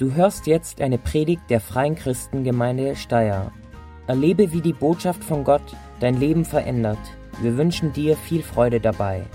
Du 0.00 0.14
hörst 0.14 0.46
jetzt 0.46 0.80
eine 0.80 0.96
Predigt 0.96 1.42
der 1.50 1.60
Freien 1.60 1.94
Christengemeinde 1.94 2.96
Steyr. 2.96 3.52
Erlebe, 4.06 4.50
wie 4.50 4.62
die 4.62 4.72
Botschaft 4.72 5.22
von 5.22 5.44
Gott 5.44 5.76
dein 6.00 6.18
Leben 6.18 6.46
verändert. 6.46 6.96
Wir 7.42 7.58
wünschen 7.58 7.92
dir 7.92 8.16
viel 8.16 8.42
Freude 8.42 8.80
dabei. 8.80 9.26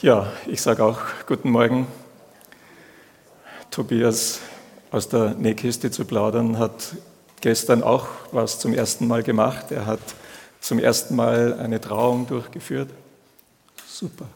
Ja, 0.00 0.32
ich 0.46 0.62
sage 0.62 0.82
auch 0.82 1.00
guten 1.26 1.50
Morgen. 1.50 1.86
Tobias 3.70 4.40
aus 4.90 5.10
der 5.10 5.34
Nähkiste 5.34 5.90
zu 5.90 6.06
plaudern 6.06 6.58
hat 6.58 6.96
gestern 7.42 7.82
auch 7.82 8.06
was 8.32 8.58
zum 8.58 8.72
ersten 8.72 9.06
Mal 9.06 9.22
gemacht. 9.22 9.70
Er 9.70 9.84
hat 9.84 10.00
zum 10.60 10.78
ersten 10.78 11.14
Mal 11.14 11.60
eine 11.60 11.78
Trauung 11.78 12.26
durchgeführt. 12.26 12.88
Super. 13.94 14.26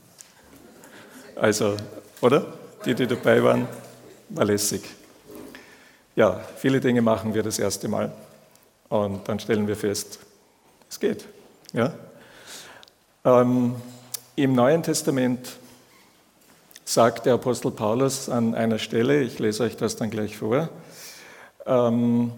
Also, 1.34 1.76
oder? 2.20 2.46
Die, 2.84 2.94
die 2.94 3.08
dabei 3.08 3.42
waren, 3.42 3.66
war 4.28 4.44
lässig. 4.44 4.82
Ja, 6.14 6.40
viele 6.58 6.78
Dinge 6.78 7.02
machen 7.02 7.34
wir 7.34 7.42
das 7.42 7.58
erste 7.58 7.88
Mal 7.88 8.12
und 8.88 9.28
dann 9.28 9.40
stellen 9.40 9.66
wir 9.66 9.74
fest, 9.74 10.20
es 10.88 11.00
geht. 11.00 11.26
Ja? 11.72 11.92
Ähm, 13.24 13.74
Im 14.36 14.52
Neuen 14.52 14.84
Testament 14.84 15.56
sagt 16.84 17.26
der 17.26 17.34
Apostel 17.34 17.72
Paulus 17.72 18.28
an 18.28 18.54
einer 18.54 18.78
Stelle, 18.78 19.22
ich 19.22 19.40
lese 19.40 19.64
euch 19.64 19.76
das 19.76 19.96
dann 19.96 20.10
gleich 20.10 20.36
vor, 20.36 20.68
ähm, 21.66 22.30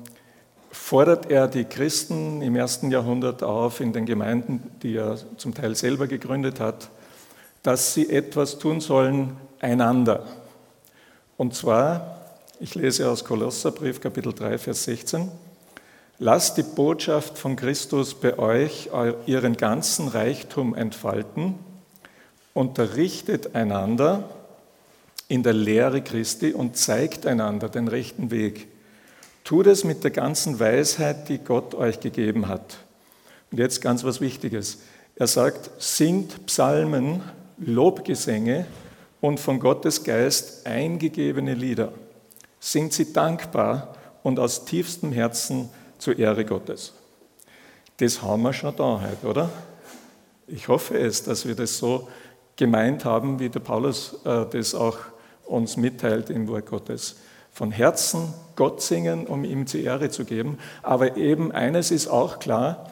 fordert 0.73 1.31
er 1.31 1.49
die 1.49 1.65
Christen 1.65 2.41
im 2.41 2.57
ersten 2.57 2.91
Jahrhundert 2.91 3.43
auf, 3.43 3.81
in 3.81 3.93
den 3.93 4.07
Gemeinden, 4.07 4.71
die 4.83 4.97
er 4.97 5.19
zum 5.37 5.53
Teil 5.53 5.77
selber 5.77 6.07
gegründet 6.07 6.61
hat, 6.61 6.89
dass 7.63 7.95
sie 7.95 8.09
etwas 8.11 8.59
tun 8.59 8.81
sollen 8.81 9.37
einander. 9.61 10.27
Und 11.37 11.55
zwar, 11.55 12.21
ich 12.59 12.75
lese 12.75 13.09
aus 13.09 13.25
Kolosserbrief 13.25 14.01
Kapitel 14.01 14.33
3, 14.33 14.59
Vers 14.59 14.85
16, 14.85 15.31
lasst 16.19 16.57
die 16.57 16.63
Botschaft 16.63 17.39
von 17.39 17.57
Christus 17.57 18.15
bei 18.15 18.39
euch 18.39 18.91
ihren 19.27 19.57
ganzen 19.57 20.09
Reichtum 20.09 20.75
entfalten, 20.75 21.55
unterrichtet 22.55 23.55
einander 23.55 24.25
in 25.29 25.43
der 25.43 25.53
Lehre 25.53 26.03
Christi 26.03 26.53
und 26.53 26.77
zeigt 26.77 27.25
einander 27.27 27.69
den 27.69 27.89
rechten 27.89 28.31
Weg. 28.31 28.69
Tut 29.45 29.67
es 29.67 29.85
mit 29.85 30.05
der 30.05 30.11
ganzen 30.11 30.61
Weisheit, 30.61 31.29
die 31.29 31.39
Gott 31.39 31.75
euch 31.75 32.01
gegeben 32.01 32.49
hat. 32.49 32.79
Und 33.51 33.59
jetzt 33.59 33.81
ganz 33.81 34.05
was 34.05 34.21
Wichtiges. 34.21 34.79
Er 35.17 35.27
sagt, 35.27 35.71
singt 35.79 36.47
Psalmen, 36.47 37.23
Lobgesänge 37.61 38.67
und 39.21 39.39
von 39.39 39.61
Gottes 39.61 40.03
Geist 40.03 40.67
eingegebene 40.67 41.55
Lieder. 41.55 41.93
Singt 42.59 42.93
sie 42.93 43.13
dankbar 43.13 43.95
und 44.23 44.39
aus 44.39 44.65
tiefstem 44.65 45.13
Herzen 45.13 45.69
zur 45.99 46.19
Ehre 46.19 46.45
Gottes. 46.45 46.95
Das 47.99 48.23
haben 48.23 48.43
wir 48.43 48.53
schon 48.53 48.75
da 48.77 49.01
heute, 49.03 49.27
oder? 49.27 49.51
Ich 50.47 50.69
hoffe 50.69 50.99
es, 50.99 51.23
dass 51.23 51.47
wir 51.47 51.55
das 51.55 51.77
so 51.77 52.09
gemeint 52.57 53.05
haben, 53.05 53.39
wie 53.39 53.51
der 53.51 53.61
Paulus 53.61 54.17
äh, 54.25 54.47
das 54.51 54.75
auch 54.75 54.99
uns 55.45 55.77
mitteilt 55.77 56.31
im 56.31 56.49
Wort 56.49 56.67
Gottes. 56.67 57.17
Von 57.53 57.73
Herzen 57.73 58.33
Gott 58.57 58.81
singen, 58.81 59.27
um 59.27 59.45
ihm 59.45 59.65
die 59.67 59.83
Ehre 59.83 60.09
zu 60.11 60.25
geben. 60.25 60.59
Aber 60.83 61.17
eben 61.17 61.53
eines 61.53 61.91
ist 61.91 62.09
auch 62.09 62.39
klar, 62.39 62.91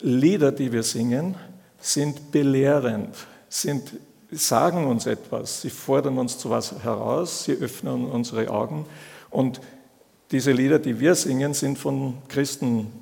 Lieder, 0.00 0.52
die 0.52 0.72
wir 0.72 0.82
singen, 0.82 1.36
sind 1.80 2.30
belehrend 2.30 3.16
sind, 3.48 3.94
sagen 4.30 4.86
uns 4.86 5.06
etwas, 5.06 5.62
sie 5.62 5.70
fordern 5.70 6.18
uns 6.18 6.38
zu 6.38 6.50
was 6.50 6.82
heraus, 6.82 7.44
sie 7.44 7.52
öffnen 7.52 8.06
unsere 8.06 8.50
Augen. 8.50 8.86
Und 9.30 9.60
diese 10.30 10.52
Lieder, 10.52 10.78
die 10.78 11.00
wir 11.00 11.14
singen, 11.14 11.54
sind 11.54 11.78
von 11.78 12.18
Christen 12.28 12.92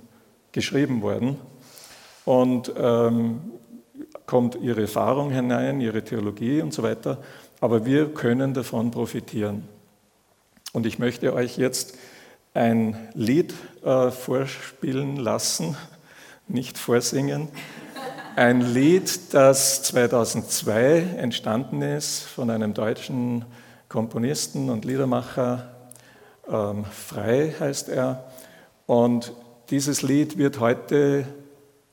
geschrieben 0.53 1.03
worden. 1.03 1.39
Und 2.25 2.73
ähm, 2.77 3.41
kommt 4.27 4.56
ihre 4.56 4.83
Erfahrung 4.83 5.31
hinein, 5.31 5.81
ihre 5.81 6.03
Theologie 6.03 6.61
und 6.61 6.73
so 6.73 6.83
weiter. 6.83 7.19
Aber 7.61 7.87
wir 7.87 8.12
können 8.12 8.55
davon 8.55 8.91
profitieren. 8.91 9.65
Und 10.73 10.87
ich 10.87 10.99
möchte 10.99 11.33
euch 11.33 11.56
jetzt 11.56 11.97
ein 12.53 12.97
Lied 13.15 13.55
äh, 13.85 14.11
vorspielen 14.11 15.17
lassen, 15.17 15.77
nicht 16.49 16.79
vorsingen, 16.79 17.49
ein 18.37 18.61
Lied, 18.61 19.33
das 19.33 19.83
2002 19.85 21.15
entstanden 21.17 21.81
ist 21.81 22.21
von 22.21 22.51
einem 22.51 22.75
deutschen 22.75 23.47
Komponisten 23.89 24.69
und 24.69 24.85
Liedermacher, 24.85 25.71
ähm, 26.47 26.85
Frei 26.85 27.55
heißt 27.59 27.89
er. 27.89 28.25
Und 28.85 29.33
dieses 29.71 30.03
Lied 30.03 30.37
wird 30.37 30.61
heute, 30.61 31.25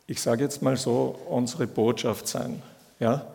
ich 0.05 0.21
sage 0.21 0.43
jetzt 0.43 0.61
mal 0.61 0.75
so, 0.75 1.17
unsere 1.29 1.65
Botschaft 1.65 2.27
sein. 2.27 2.61
Ja? 2.99 3.25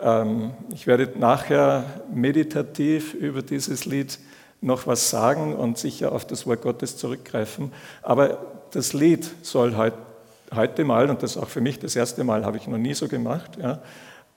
Ähm, 0.00 0.52
ich 0.72 0.86
werde 0.86 1.12
nachher 1.18 1.84
meditativ 2.10 3.12
über 3.12 3.42
dieses 3.42 3.84
Lied 3.84 4.18
noch 4.62 4.86
was 4.86 5.10
sagen 5.10 5.54
und 5.54 5.76
sicher 5.76 6.10
auf 6.10 6.26
das 6.26 6.46
Wort 6.46 6.62
Gottes 6.62 6.96
zurückgreifen. 6.96 7.70
Aber 8.00 8.38
das 8.70 8.94
Lied 8.94 9.28
soll 9.42 9.76
heute 9.76 10.05
heute 10.54 10.84
mal, 10.84 11.10
und 11.10 11.22
das 11.22 11.36
auch 11.36 11.48
für 11.48 11.60
mich 11.60 11.78
das 11.78 11.96
erste 11.96 12.24
Mal, 12.24 12.44
habe 12.44 12.56
ich 12.56 12.66
noch 12.66 12.78
nie 12.78 12.94
so 12.94 13.08
gemacht, 13.08 13.58
ja, 13.60 13.80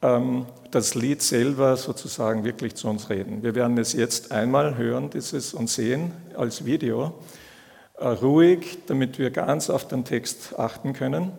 ähm, 0.02 0.46
das 0.72 0.96
Lied 0.96 1.22
selber 1.22 1.76
sozusagen 1.78 2.44
wirklich 2.44 2.76
zu 2.76 2.88
uns 2.88 3.10
reden. 3.10 3.44
Wir 3.44 3.56
werden 3.56 3.78
es 3.78 3.94
jetzt 3.94 4.32
einmal 4.32 4.78
hören 4.78 5.10
dieses, 5.10 5.54
und 5.54 5.70
sehen 5.70 6.12
als 6.38 6.66
Video, 6.66 7.14
äh, 7.98 8.08
ruhig, 8.08 8.80
damit 8.88 9.20
wir 9.20 9.30
ganz 9.30 9.70
auf 9.70 9.88
den 9.88 10.06
Text 10.06 10.58
achten 10.58 10.94
können. 10.94 11.32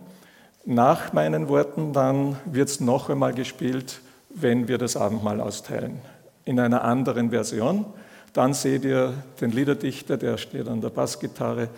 Nach 0.67 1.13
meinen 1.13 1.49
Worten 1.49 1.93
dann 1.93 2.37
wird 2.45 2.69
es 2.69 2.81
noch 2.81 3.09
einmal 3.09 3.33
gespielt, 3.33 4.01
wenn 4.29 4.69
wir 4.69 4.79
das 4.79 4.97
Abendmahl 4.97 5.41
austeilen, 5.41 6.01
in 6.45 6.61
einer 6.61 6.85
anderen 6.85 7.31
Version. 7.31 7.87
Dann 8.35 8.53
seht 8.55 8.85
ihr 8.85 9.15
den 9.41 9.51
Liederdichter, 9.51 10.17
der 10.17 10.37
steht 10.37 10.69
an 10.69 10.81
der 10.81 10.91
Bassgitarre 10.91 11.69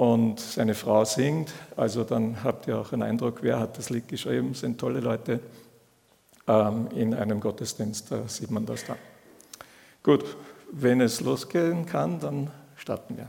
und 0.00 0.40
seine 0.40 0.74
Frau 0.74 1.04
singt. 1.04 1.52
Also 1.76 2.04
dann 2.04 2.42
habt 2.42 2.66
ihr 2.66 2.78
auch 2.78 2.90
einen 2.94 3.02
Eindruck, 3.02 3.42
wer 3.42 3.60
hat 3.60 3.76
das 3.76 3.90
Lied 3.90 4.08
geschrieben, 4.08 4.54
sind 4.54 4.80
tolle 4.80 4.98
Leute. 4.98 5.40
Ähm, 6.48 6.88
in 6.94 7.12
einem 7.12 7.38
Gottesdienst 7.38 8.10
da 8.10 8.26
sieht 8.26 8.50
man 8.50 8.64
das 8.64 8.86
dann. 8.86 8.96
Gut, 10.02 10.24
wenn 10.72 11.02
es 11.02 11.20
losgehen 11.20 11.84
kann, 11.84 12.18
dann 12.18 12.50
starten 12.76 13.18
wir. 13.18 13.28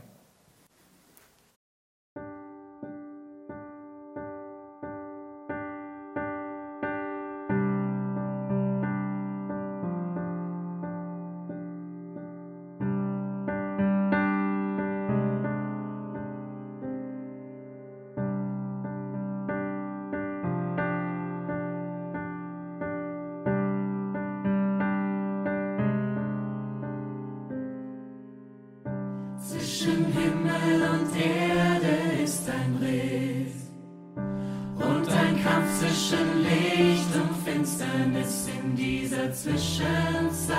zwischen 35.92 36.42
Licht 36.42 37.14
und 37.14 37.44
Finsternis 37.44 38.48
in 38.48 38.74
dieser 38.74 39.32
Zwischenzeit. 39.32 40.56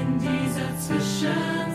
In 0.00 0.18
dieser 0.18 0.78
Zwischenzeit. 0.78 1.71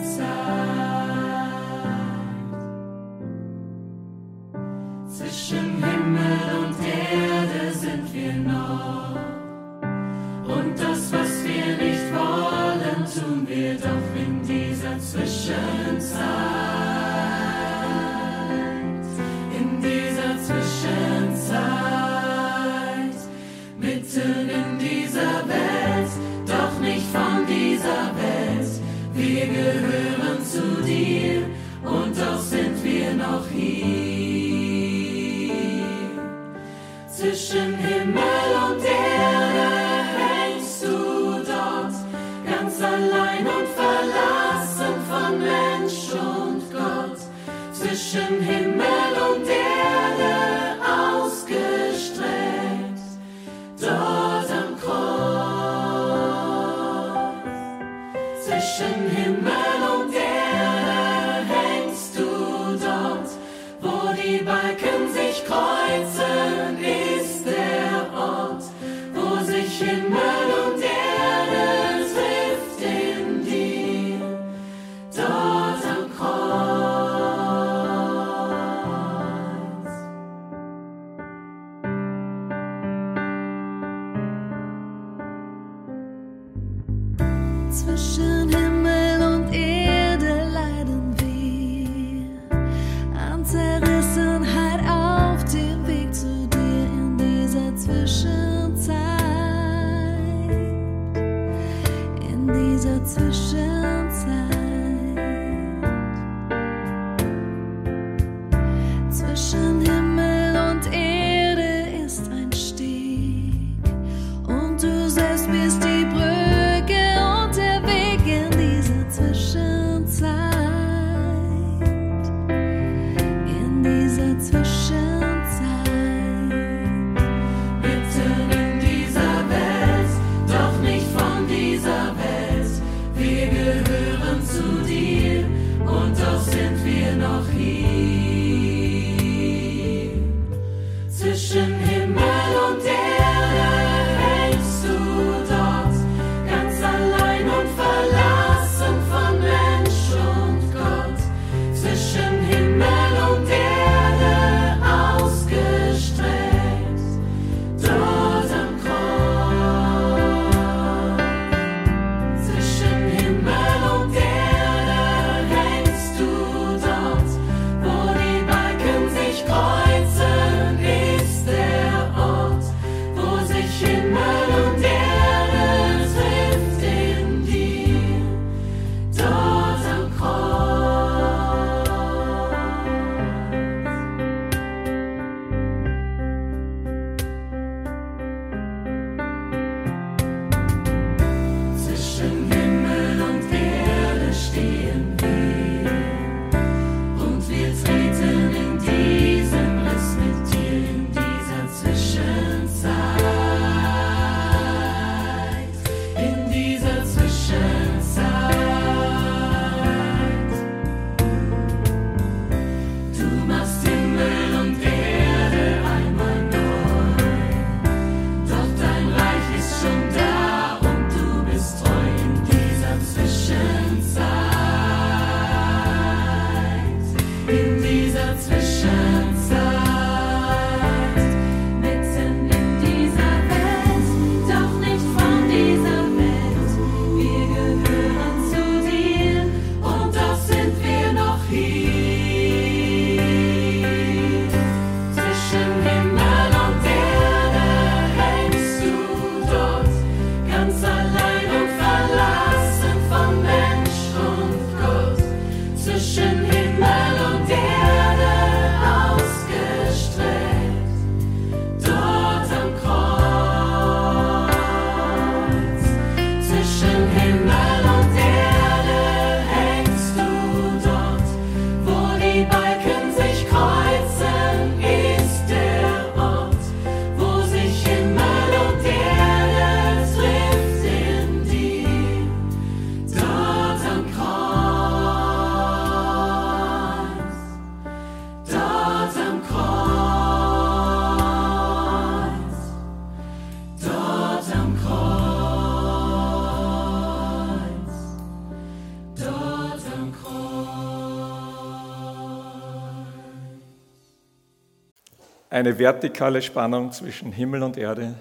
Eine 305.58 305.76
vertikale 305.76 306.40
Spannung 306.40 306.92
zwischen 306.92 307.32
Himmel 307.32 307.64
und 307.64 307.76
Erde 307.76 308.14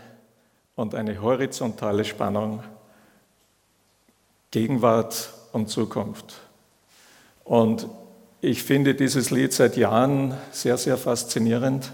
und 0.76 0.96
eine 0.96 1.22
horizontale 1.22 2.04
Spannung 2.04 2.64
Gegenwart 4.50 5.30
und 5.52 5.70
Zukunft. 5.70 6.40
Und 7.44 7.88
ich 8.42 8.64
finde 8.64 8.96
dieses 8.96 9.30
Lied 9.30 9.54
seit 9.54 9.78
Jahren 9.78 10.36
sehr, 10.52 10.78
sehr 10.78 10.98
faszinierend 10.98 11.92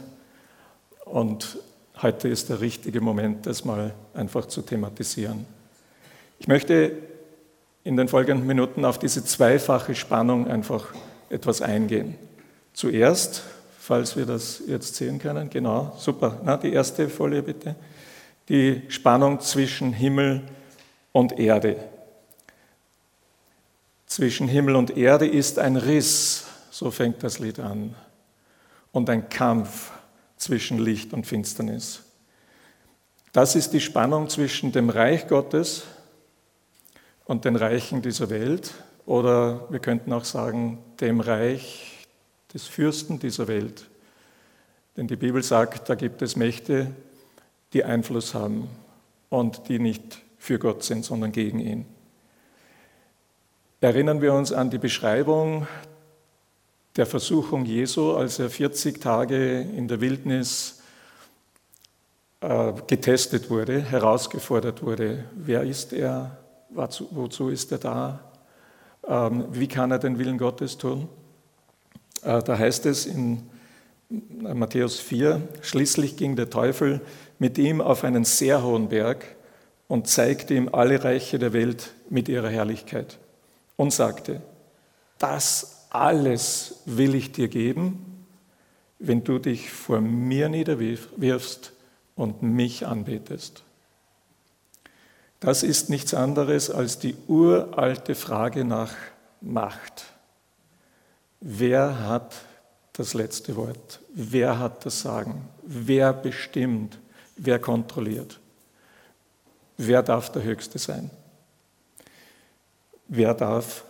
und 1.04 1.58
heute 2.02 2.30
ist 2.30 2.48
der 2.48 2.62
richtige 2.62 3.02
Moment, 3.02 3.46
das 3.46 3.66
mal 3.66 3.94
einfach 4.14 4.46
zu 4.46 4.62
thematisieren. 4.62 5.46
Ich 6.40 6.48
möchte 6.48 6.94
in 7.84 7.98
den 7.98 8.08
folgenden 8.08 8.48
Minuten 8.48 8.86
auf 8.86 8.98
diese 8.98 9.26
zweifache 9.26 9.94
Spannung 9.94 10.48
einfach 10.48 10.94
etwas 11.30 11.62
eingehen. 11.62 12.16
Zuerst 12.72 13.44
falls 13.84 14.16
wir 14.16 14.26
das 14.26 14.62
jetzt 14.66 14.96
sehen 14.96 15.20
können. 15.20 15.50
Genau, 15.50 15.94
super. 15.98 16.40
Na, 16.46 16.56
die 16.56 16.72
erste 16.72 17.10
Folie 17.10 17.44
bitte. 17.44 17.76
Die 18.48 18.84
Spannung 18.88 19.42
zwischen 19.42 19.92
Himmel 19.92 20.42
und 21.12 21.38
Erde. 21.38 21.76
Zwischen 24.08 24.48
Himmel 24.48 24.78
und 24.78 24.96
Erde 24.96 25.28
ist 25.28 25.60
ein 25.60 25.76
Riss, 25.76 26.46
so 26.72 26.92
fängt 26.92 27.24
das 27.24 27.40
Lied 27.40 27.60
an, 27.60 27.94
und 28.94 29.10
ein 29.10 29.28
Kampf 29.28 29.92
zwischen 30.38 30.80
Licht 30.80 31.12
und 31.12 31.28
Finsternis. 31.28 32.04
Das 33.34 33.54
ist 33.54 33.74
die 33.74 33.82
Spannung 33.82 34.30
zwischen 34.30 34.72
dem 34.72 34.90
Reich 34.90 35.28
Gottes 35.28 35.84
und 37.26 37.44
den 37.44 37.58
Reichen 37.58 38.02
dieser 38.02 38.30
Welt 38.30 38.72
oder 39.06 39.70
wir 39.70 39.80
könnten 39.80 40.14
auch 40.14 40.24
sagen 40.24 40.80
dem 41.02 41.20
Reich 41.20 41.93
des 42.54 42.68
Fürsten 42.68 43.20
dieser 43.20 43.48
Welt. 43.48 43.90
Denn 44.96 45.08
die 45.08 45.16
Bibel 45.16 45.42
sagt, 45.42 45.90
da 45.90 45.96
gibt 45.96 46.22
es 46.22 46.36
Mächte, 46.36 46.92
die 47.74 47.84
Einfluss 47.84 48.34
haben 48.34 48.68
und 49.30 49.68
die 49.70 49.80
nicht 49.80 50.22
für 50.38 50.60
Gott 50.60 50.84
sind, 50.84 51.04
sondern 51.04 51.32
gegen 51.32 51.60
ihn. 51.60 51.86
Erinnern 53.82 54.22
wir 54.22 54.34
uns 54.34 54.54
an 54.54 54.70
die 54.70 54.78
Beschreibung 54.78 55.68
der 56.96 57.06
Versuchung 57.06 57.66
Jesu, 57.66 58.14
als 58.14 58.40
er 58.40 58.50
40 58.50 59.02
Tage 59.02 59.62
in 59.62 59.88
der 59.88 60.00
Wildnis 60.00 60.82
äh, 62.42 62.74
getestet 62.88 63.50
wurde, 63.50 63.82
herausgefordert 63.82 64.84
wurde. 64.84 65.26
Wer 65.36 65.64
ist 65.64 65.92
er? 65.92 66.38
Wozu 66.70 67.50
ist 67.50 67.72
er 67.72 67.78
da? 67.78 68.32
Ähm, 69.08 69.46
wie 69.52 69.68
kann 69.68 69.92
er 69.92 70.00
den 70.00 70.20
Willen 70.20 70.38
Gottes 70.38 70.78
tun? 70.78 71.10
Äh, 72.24 72.42
da 72.44 72.58
heißt 72.58 72.86
es 72.86 73.06
in 73.06 73.44
Matthäus 74.10 75.00
4, 75.00 75.42
schließlich 75.62 76.18
ging 76.18 76.36
der 76.36 76.50
Teufel 76.50 77.02
mit 77.40 77.58
ihm 77.58 77.82
auf 77.82 78.04
einen 78.04 78.26
sehr 78.26 78.64
hohen 78.64 78.90
Berg 78.90 79.26
und 79.88 80.08
zeigte 80.08 80.54
ihm 80.54 80.70
alle 80.72 81.04
Reiche 81.04 81.40
der 81.40 81.54
Welt 81.54 81.94
mit 82.10 82.30
ihrer 82.30 82.50
Herrlichkeit 82.50 83.18
und 83.76 83.92
sagte, 83.92 84.42
das 85.18 85.88
alles 85.90 86.82
will 86.86 87.16
ich 87.16 87.32
dir 87.32 87.48
geben, 87.48 88.26
wenn 89.00 89.24
du 89.24 89.40
dich 89.40 89.72
vor 89.72 90.02
mir 90.02 90.50
niederwirfst 90.50 91.74
und 92.16 92.42
mich 92.42 92.86
anbetest. 92.86 93.64
Das 95.40 95.64
ist 95.64 95.90
nichts 95.90 96.14
anderes 96.14 96.70
als 96.70 97.00
die 97.00 97.16
uralte 97.28 98.16
Frage 98.16 98.64
nach 98.64 98.94
Macht. 99.42 100.13
Wer 101.46 102.08
hat 102.08 102.36
das 102.94 103.14
letzte 103.14 103.58
Wort? 103.58 104.00
Wer 104.14 104.60
hat 104.60 104.86
das 104.86 105.02
Sagen? 105.02 105.50
Wer 105.62 106.14
bestimmt? 106.14 106.98
Wer 107.36 107.60
kontrolliert? 107.60 108.40
Wer 109.76 110.04
darf 110.04 110.32
der 110.32 110.44
Höchste 110.44 110.80
sein? 110.80 111.12
Wer 113.10 113.34
darf 113.34 113.84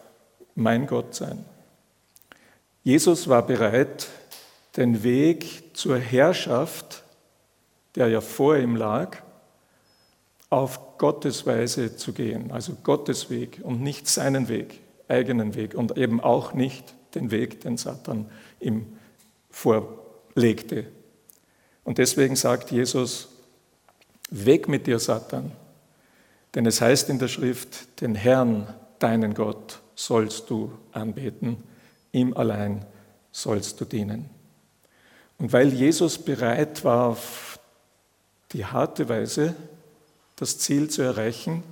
mein 0.56 0.88
Gott 0.88 1.14
sein? 1.14 1.46
Jesus 2.82 3.28
war 3.30 3.46
bereit, 3.46 4.08
den 4.76 5.04
Weg 5.04 5.78
zur 5.78 6.00
Herrschaft, 6.00 7.04
der 7.94 8.08
ja 8.08 8.22
vor 8.22 8.58
ihm 8.58 8.76
lag, 8.76 9.18
auf 10.50 10.98
Gottes 10.98 11.46
Weise 11.46 11.98
zu 11.98 12.14
gehen, 12.14 12.52
also 12.52 12.74
Gottes 12.82 13.30
Weg 13.30 13.62
und 13.62 13.80
nicht 13.84 14.08
seinen 14.08 14.48
Weg, 14.48 14.80
eigenen 15.08 15.54
Weg 15.54 15.76
und 15.76 16.00
eben 16.00 16.20
auch 16.20 16.54
nicht 16.54 16.96
den 17.16 17.32
Weg, 17.32 17.62
den 17.62 17.78
Satan 17.78 18.30
ihm 18.60 18.98
vorlegte. 19.50 20.88
Und 21.84 21.98
deswegen 21.98 22.36
sagt 22.36 22.72
Jesus, 22.72 23.30
weg 24.30 24.68
mit 24.68 24.88
dir, 24.88 25.00
Satan, 25.00 25.52
denn 26.56 26.66
es 26.66 26.82
heißt 26.82 27.10
in 27.10 27.20
der 27.20 27.28
Schrift, 27.28 28.02
den 28.02 28.16
Herrn, 28.16 28.74
deinen 29.00 29.34
Gott, 29.34 29.82
sollst 29.96 30.50
du 30.50 30.72
anbeten, 30.92 31.58
ihm 32.12 32.34
allein 32.34 32.86
sollst 33.32 33.82
du 33.82 33.86
dienen. 33.86 34.30
Und 35.38 35.52
weil 35.52 35.74
Jesus 35.74 36.18
bereit 36.18 36.84
war, 36.84 37.10
auf 37.10 37.60
die 38.52 38.66
harte 38.66 39.10
Weise 39.10 39.56
das 40.36 40.60
Ziel 40.60 40.90
zu 40.90 41.02
erreichen, 41.02 41.64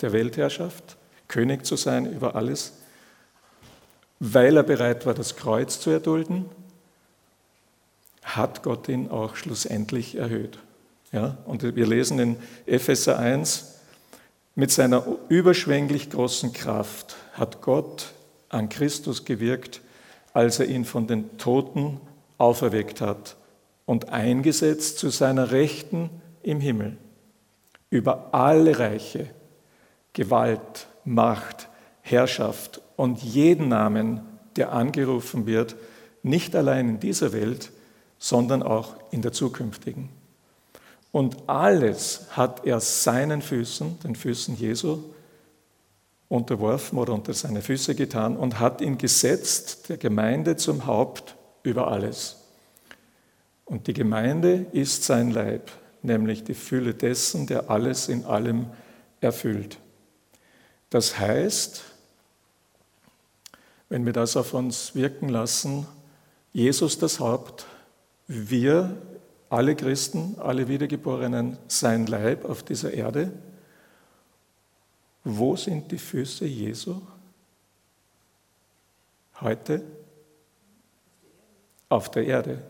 der 0.00 0.12
Weltherrschaft, 0.12 0.96
König 1.28 1.64
zu 1.64 1.76
sein 1.76 2.10
über 2.10 2.34
alles, 2.34 2.72
weil 4.20 4.56
er 4.56 4.62
bereit 4.62 5.06
war, 5.06 5.14
das 5.14 5.36
Kreuz 5.36 5.80
zu 5.80 5.90
erdulden, 5.90 6.44
hat 8.22 8.62
Gott 8.62 8.88
ihn 8.88 9.10
auch 9.10 9.34
schlussendlich 9.34 10.16
erhöht. 10.16 10.58
Ja? 11.10 11.38
Und 11.46 11.62
wir 11.62 11.86
lesen 11.86 12.18
in 12.18 12.36
Epheser 12.66 13.18
1, 13.18 13.78
mit 14.54 14.70
seiner 14.70 15.04
überschwänglich 15.28 16.10
großen 16.10 16.52
Kraft 16.52 17.16
hat 17.32 17.62
Gott 17.62 18.12
an 18.50 18.68
Christus 18.68 19.24
gewirkt, 19.24 19.80
als 20.34 20.60
er 20.60 20.66
ihn 20.66 20.84
von 20.84 21.06
den 21.06 21.38
Toten 21.38 22.00
auferweckt 22.36 23.00
hat 23.00 23.36
und 23.86 24.10
eingesetzt 24.10 24.98
zu 24.98 25.08
seiner 25.08 25.50
Rechten 25.50 26.10
im 26.42 26.60
Himmel 26.60 26.96
über 27.90 28.32
alle 28.32 28.78
Reiche, 28.78 29.28
Gewalt, 30.12 30.86
Macht, 31.04 31.68
Herrschaft 32.02 32.80
und 33.00 33.22
jeden 33.22 33.68
Namen, 33.68 34.20
der 34.56 34.72
angerufen 34.72 35.46
wird, 35.46 35.74
nicht 36.22 36.54
allein 36.54 36.86
in 36.86 37.00
dieser 37.00 37.32
Welt, 37.32 37.70
sondern 38.18 38.62
auch 38.62 38.94
in 39.10 39.22
der 39.22 39.32
zukünftigen. 39.32 40.10
Und 41.10 41.48
alles 41.48 42.26
hat 42.32 42.66
er 42.66 42.78
seinen 42.80 43.40
Füßen, 43.40 44.00
den 44.00 44.14
Füßen 44.14 44.54
Jesu, 44.54 44.98
unterworfen 46.28 46.98
oder 46.98 47.14
unter 47.14 47.32
seine 47.32 47.62
Füße 47.62 47.94
getan 47.94 48.36
und 48.36 48.60
hat 48.60 48.82
ihn 48.82 48.98
gesetzt, 48.98 49.88
der 49.88 49.96
Gemeinde 49.96 50.56
zum 50.56 50.84
Haupt 50.84 51.36
über 51.62 51.88
alles. 51.88 52.36
Und 53.64 53.86
die 53.86 53.94
Gemeinde 53.94 54.66
ist 54.72 55.04
sein 55.04 55.30
Leib 55.30 55.70
nämlich 56.02 56.44
die 56.44 56.54
Fülle 56.54 56.92
dessen, 56.92 57.46
der 57.46 57.70
alles 57.70 58.10
in 58.10 58.26
allem 58.26 58.66
erfüllt. 59.22 59.78
Das 60.90 61.18
heißt, 61.18 61.82
wenn 63.90 64.06
wir 64.06 64.14
das 64.14 64.36
auf 64.36 64.54
uns 64.54 64.94
wirken 64.94 65.28
lassen, 65.28 65.86
Jesus 66.52 66.98
das 66.98 67.20
Haupt, 67.20 67.66
wir, 68.26 68.96
alle 69.50 69.74
Christen, 69.74 70.36
alle 70.38 70.68
Wiedergeborenen, 70.68 71.58
sein 71.66 72.06
Leib 72.06 72.44
auf 72.44 72.62
dieser 72.62 72.94
Erde. 72.94 73.32
Wo 75.24 75.56
sind 75.56 75.90
die 75.90 75.98
Füße 75.98 76.46
Jesu 76.46 77.02
heute? 79.40 79.82
Auf 81.88 82.12
der 82.12 82.24
Erde. 82.24 82.62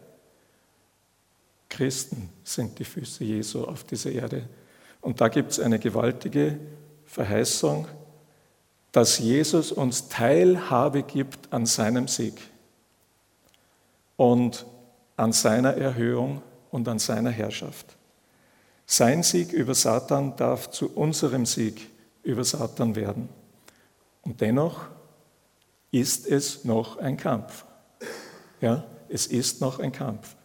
Christen 1.68 2.30
sind 2.42 2.78
die 2.78 2.84
Füße 2.84 3.22
Jesu 3.24 3.64
auf 3.64 3.84
dieser 3.84 4.10
Erde. 4.10 4.48
Und 5.02 5.20
da 5.20 5.28
gibt 5.28 5.50
es 5.50 5.60
eine 5.60 5.78
gewaltige 5.78 6.58
Verheißung, 7.04 7.86
dass 8.92 9.18
Jesus 9.18 9.72
uns 9.72 10.08
Teilhabe 10.08 11.02
gibt 11.02 11.52
an 11.52 11.66
seinem 11.66 12.08
Sieg 12.08 12.34
und 14.16 14.66
an 15.16 15.32
seiner 15.32 15.74
Erhöhung 15.74 16.42
und 16.70 16.88
an 16.88 16.98
seiner 16.98 17.30
Herrschaft. 17.30 17.96
Sein 18.86 19.22
Sieg 19.22 19.52
über 19.52 19.74
Satan 19.74 20.34
darf 20.36 20.70
zu 20.70 20.90
unserem 20.94 21.46
Sieg 21.46 21.88
über 22.22 22.42
Satan 22.42 22.96
werden. 22.96 23.28
Und 24.22 24.40
dennoch 24.40 24.80
ist 25.92 26.26
es 26.26 26.64
noch 26.64 26.96
ein 26.96 27.16
Kampf. 27.16 27.64
Ja, 28.60 28.84
es 29.08 29.26
ist 29.26 29.60
noch 29.60 29.78
ein 29.78 29.92
Kampf. 29.92 30.36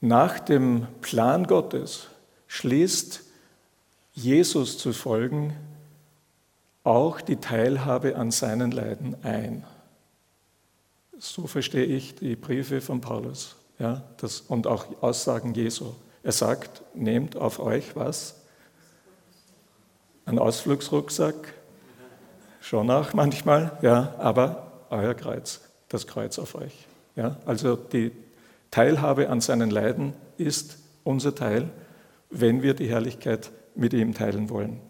Nach 0.00 0.38
dem 0.38 0.86
Plan 1.00 1.46
Gottes 1.46 2.08
schließt 2.48 3.22
Jesus 4.12 4.78
zu 4.78 4.92
folgen 4.92 5.56
auch 6.86 7.20
die 7.20 7.36
Teilhabe 7.36 8.16
an 8.16 8.30
seinen 8.30 8.70
Leiden 8.70 9.16
ein. 9.24 9.64
So 11.18 11.46
verstehe 11.46 11.84
ich 11.84 12.14
die 12.14 12.36
Briefe 12.36 12.80
von 12.80 13.00
Paulus 13.00 13.56
ja, 13.78 14.02
das, 14.18 14.40
und 14.40 14.66
auch 14.66 14.86
Aussagen 15.02 15.54
Jesu. 15.54 15.94
Er 16.22 16.32
sagt, 16.32 16.82
nehmt 16.94 17.36
auf 17.36 17.58
euch 17.58 17.96
was? 17.96 18.36
Ein 20.24 20.38
Ausflugsrucksack? 20.38 21.54
Schon 22.60 22.90
auch 22.90 23.12
manchmal, 23.14 23.78
ja, 23.82 24.14
aber 24.18 24.72
euer 24.90 25.14
Kreuz, 25.14 25.60
das 25.88 26.06
Kreuz 26.06 26.38
auf 26.38 26.54
euch. 26.54 26.86
Ja, 27.16 27.36
also 27.46 27.76
die 27.76 28.12
Teilhabe 28.70 29.28
an 29.28 29.40
seinen 29.40 29.70
Leiden 29.70 30.14
ist 30.36 30.78
unser 31.04 31.34
Teil, 31.34 31.68
wenn 32.30 32.62
wir 32.62 32.74
die 32.74 32.88
Herrlichkeit 32.88 33.50
mit 33.74 33.92
ihm 33.92 34.14
teilen 34.14 34.50
wollen. 34.50 34.80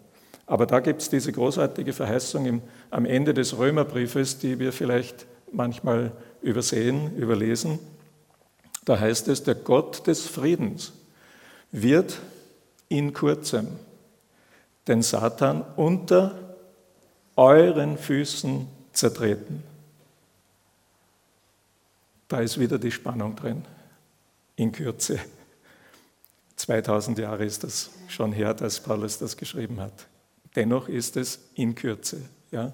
Aber 0.47 0.65
da 0.65 0.79
gibt 0.79 1.01
es 1.01 1.09
diese 1.09 1.31
großartige 1.33 1.91
Verheißung 1.91 2.45
im, 2.45 2.61
am 2.89 3.05
Ende 3.05 3.33
des 3.33 3.57
Römerbriefes, 3.57 4.39
die 4.39 4.59
wir 4.59 4.71
vielleicht 4.71 5.27
manchmal 5.51 6.13
übersehen, 6.41 7.15
überlesen. 7.17 7.79
Da 8.85 8.97
heißt 8.97 9.27
es, 9.27 9.43
der 9.43 9.55
Gott 9.55 10.07
des 10.07 10.25
Friedens 10.25 10.93
wird 11.71 12.19
in 12.87 13.13
kurzem 13.13 13.67
den 14.87 15.01
Satan 15.01 15.65
unter 15.75 16.55
euren 17.35 17.97
Füßen 17.97 18.67
zertreten. 18.93 19.63
Da 22.29 22.39
ist 22.39 22.57
wieder 22.57 22.79
die 22.79 22.91
Spannung 22.91 23.35
drin, 23.35 23.65
in 24.55 24.71
Kürze. 24.71 25.19
2000 26.55 27.19
Jahre 27.19 27.43
ist 27.43 27.65
das 27.65 27.89
schon 28.07 28.31
her, 28.31 28.53
dass 28.53 28.79
Paulus 28.79 29.19
das 29.19 29.35
geschrieben 29.35 29.81
hat. 29.81 30.07
Dennoch 30.57 30.89
ist 30.89 31.17
es 31.17 31.39
in 31.53 31.75
Kürze. 31.75 32.19
Ja? 32.49 32.73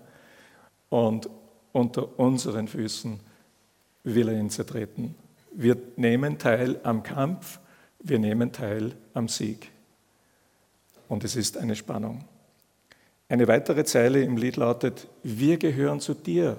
Und 0.88 1.30
unter 1.74 2.18
unseren 2.18 2.70
Füßen 2.70 3.20
will 4.06 4.30
er 4.30 4.40
ihn 4.40 4.50
zertreten. 4.50 5.16
Wir 5.52 5.76
nehmen 5.98 6.38
teil 6.38 6.80
am 6.84 7.04
Kampf, 7.04 7.60
wir 8.00 8.20
nehmen 8.20 8.54
teil 8.54 8.96
am 9.14 9.28
Sieg. 9.28 9.70
Und 11.10 11.26
es 11.26 11.36
ist 11.36 11.58
eine 11.58 11.76
Spannung. 11.76 12.24
Eine 13.28 13.50
weitere 13.50 13.84
Zeile 13.84 14.22
im 14.22 14.38
Lied 14.38 14.56
lautet, 14.56 15.10
wir 15.22 15.58
gehören 15.58 16.00
zu 16.00 16.14
dir, 16.14 16.56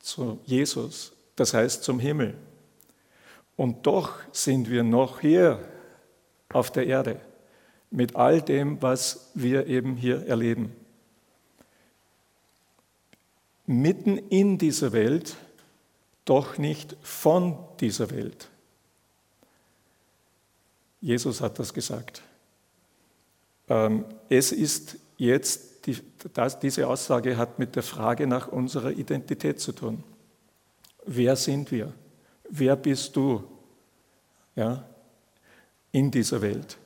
zu 0.00 0.38
Jesus, 0.44 1.12
das 1.34 1.54
heißt 1.54 1.82
zum 1.82 1.98
Himmel. 1.98 2.34
Und 3.56 3.86
doch 3.86 4.18
sind 4.32 4.68
wir 4.68 4.82
noch 4.82 5.20
hier 5.20 5.60
auf 6.52 6.70
der 6.70 6.86
Erde 6.86 7.18
mit 7.90 8.16
all 8.16 8.42
dem, 8.42 8.80
was 8.82 9.30
wir 9.34 9.66
eben 9.66 9.96
hier 9.96 10.26
erleben. 10.26 10.72
Mitten 13.66 14.18
in 14.18 14.58
dieser 14.58 14.92
Welt, 14.92 15.36
doch 16.24 16.58
nicht 16.58 16.96
von 17.02 17.58
dieser 17.80 18.10
Welt. 18.10 18.48
Jesus 21.00 21.40
hat 21.40 21.58
das 21.58 21.72
gesagt. 21.72 22.22
Ähm, 23.68 24.04
es 24.28 24.52
ist 24.52 24.96
jetzt, 25.16 25.86
diese 26.62 26.88
Aussage 26.88 27.36
hat 27.36 27.58
mit 27.58 27.76
der 27.76 27.82
Frage 27.82 28.26
nach 28.26 28.48
unserer 28.48 28.90
Identität 28.90 29.60
zu 29.60 29.72
tun. 29.72 30.02
Wer 31.06 31.36
sind 31.36 31.70
wir? 31.70 31.92
Wer 32.50 32.76
bist 32.76 33.16
du 33.16 33.44
ja, 34.56 34.84
in 35.92 36.10
dieser 36.10 36.42
Welt? 36.42 36.76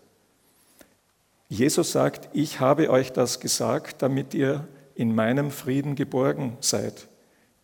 Jesus 1.52 1.92
sagt, 1.92 2.30
ich 2.32 2.61
habe 2.61 2.88
euch 2.88 3.12
das 3.12 3.38
gesagt, 3.38 4.00
damit 4.00 4.32
ihr 4.32 4.66
in 4.94 5.14
meinem 5.14 5.50
Frieden 5.50 5.97
geborgen 5.97 6.56
seid. 6.61 7.09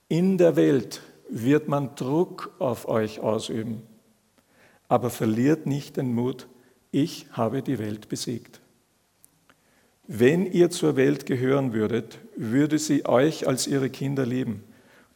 In 0.08 0.36
der 0.36 0.56
Welt 0.56 1.00
wird 1.30 1.68
man 1.68 1.94
Druck 1.94 2.54
auf 2.58 2.86
euch 2.86 3.20
ausüben, 3.20 3.80
aber 4.88 5.08
verliert 5.08 5.64
nicht 5.64 5.96
den 5.96 6.12
Mut, 6.12 6.48
ich 6.90 7.28
habe 7.32 7.62
die 7.62 7.78
Welt 7.78 8.10
besiegt. 8.10 8.60
Wenn 10.06 10.44
ihr 10.44 10.68
zur 10.68 10.96
Welt 10.96 11.24
gehören 11.24 11.72
würdet, 11.72 12.18
würde 12.36 12.78
sie 12.78 13.06
euch 13.06 13.48
als 13.48 13.66
ihre 13.66 13.88
Kinder 13.88 14.26
lieben. 14.26 14.64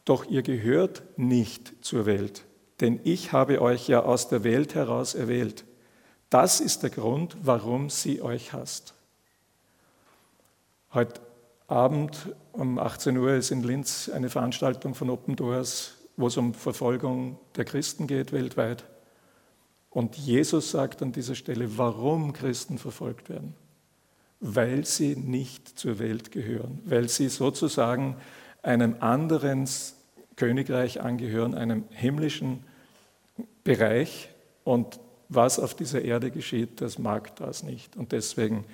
Doch 0.07 0.25
ihr 0.25 0.41
gehört 0.41 1.03
nicht 1.19 1.75
zur 1.85 2.07
Welt, 2.07 2.45
denn 2.81 3.01
ich 3.05 3.33
habe 3.33 3.61
euch 3.61 3.87
ja 3.87 4.03
aus 4.03 4.31
der 4.31 4.45
Welt 4.45 4.75
heraus 4.75 5.15
erwählt. 5.15 5.67
Das 6.33 6.61
ist 6.61 6.83
der 6.83 6.89
Grund, 6.89 7.37
warum 7.43 7.91
sie 7.91 8.23
euch 8.23 8.55
hasst. 8.55 8.95
Heute 10.95 11.21
Abend 11.69 12.35
um 12.53 12.79
18 12.79 13.19
Uhr 13.19 13.35
ist 13.35 13.51
in 13.51 13.63
Linz 13.63 14.09
eine 14.09 14.31
Veranstaltung 14.31 14.95
von 14.95 15.11
Open 15.11 15.37
Doors, 15.37 15.95
wo 16.17 16.29
es 16.29 16.39
um 16.39 16.55
Verfolgung 16.55 17.39
der 17.57 17.67
Christen 17.67 18.07
geht 18.07 18.33
weltweit. 18.33 18.85
Und 19.91 20.17
Jesus 20.17 20.71
sagt 20.71 21.03
an 21.03 21.13
dieser 21.13 21.35
Stelle, 21.35 21.77
warum 21.77 22.33
Christen 22.33 22.79
verfolgt 22.79 23.29
werden 23.29 23.55
weil 24.45 24.85
sie 24.85 25.15
nicht 25.15 25.79
zur 25.79 26.01
Welt 26.01 26.33
gehören, 26.33 26.81
weil 26.85 27.09
sie 27.09 27.29
sozusagen 27.29 28.17
einem 28.61 28.97
anderen 28.99 29.69
Königreich 30.35 31.01
angehören, 31.01 31.55
einem 31.55 31.85
himmlischen 31.91 32.65
Bereich 33.63 34.31
und 34.65 34.99
was 35.35 35.59
auf 35.59 35.75
dieser 35.75 36.03
Erde 36.03 36.31
geschieht, 36.31 36.81
das 36.81 36.99
mag 36.99 37.37
das 37.37 37.63
nicht. 37.63 37.97
Und 37.97 38.13
deswegen 38.13 38.65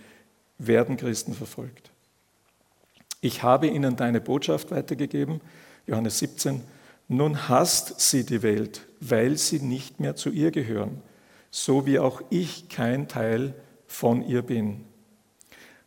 werden 0.58 0.96
Christen 0.96 1.34
verfolgt. 1.34 1.90
Ich 3.20 3.42
habe 3.42 3.66
ihnen 3.66 3.96
deine 3.96 4.20
Botschaft 4.20 4.70
weitergegeben, 4.70 5.40
Johannes 5.86 6.18
17, 6.18 6.62
nun 7.08 7.48
hasst 7.48 8.00
sie 8.00 8.24
die 8.24 8.42
Welt, 8.42 8.86
weil 9.00 9.38
sie 9.38 9.60
nicht 9.60 9.98
mehr 9.98 10.14
zu 10.14 10.30
ihr 10.30 10.50
gehören, 10.50 11.00
so 11.50 11.86
wie 11.86 11.98
auch 11.98 12.22
ich 12.30 12.68
kein 12.68 13.08
Teil 13.08 13.54
von 13.86 14.22
ihr 14.22 14.42
bin. 14.42 14.84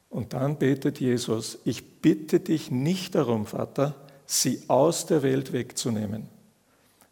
Und 0.10 0.34
dann 0.34 0.58
betet 0.58 1.00
Jesus, 1.00 1.60
ich 1.64 2.02
bitte 2.02 2.40
dich 2.40 2.72
nicht 2.72 3.16
darum, 3.16 3.46
Vater, 3.46 3.96
sie 4.26 4.64
aus 4.68 5.06
der 5.06 5.24
Welt 5.24 5.54
wegzunehmen, 5.54 6.28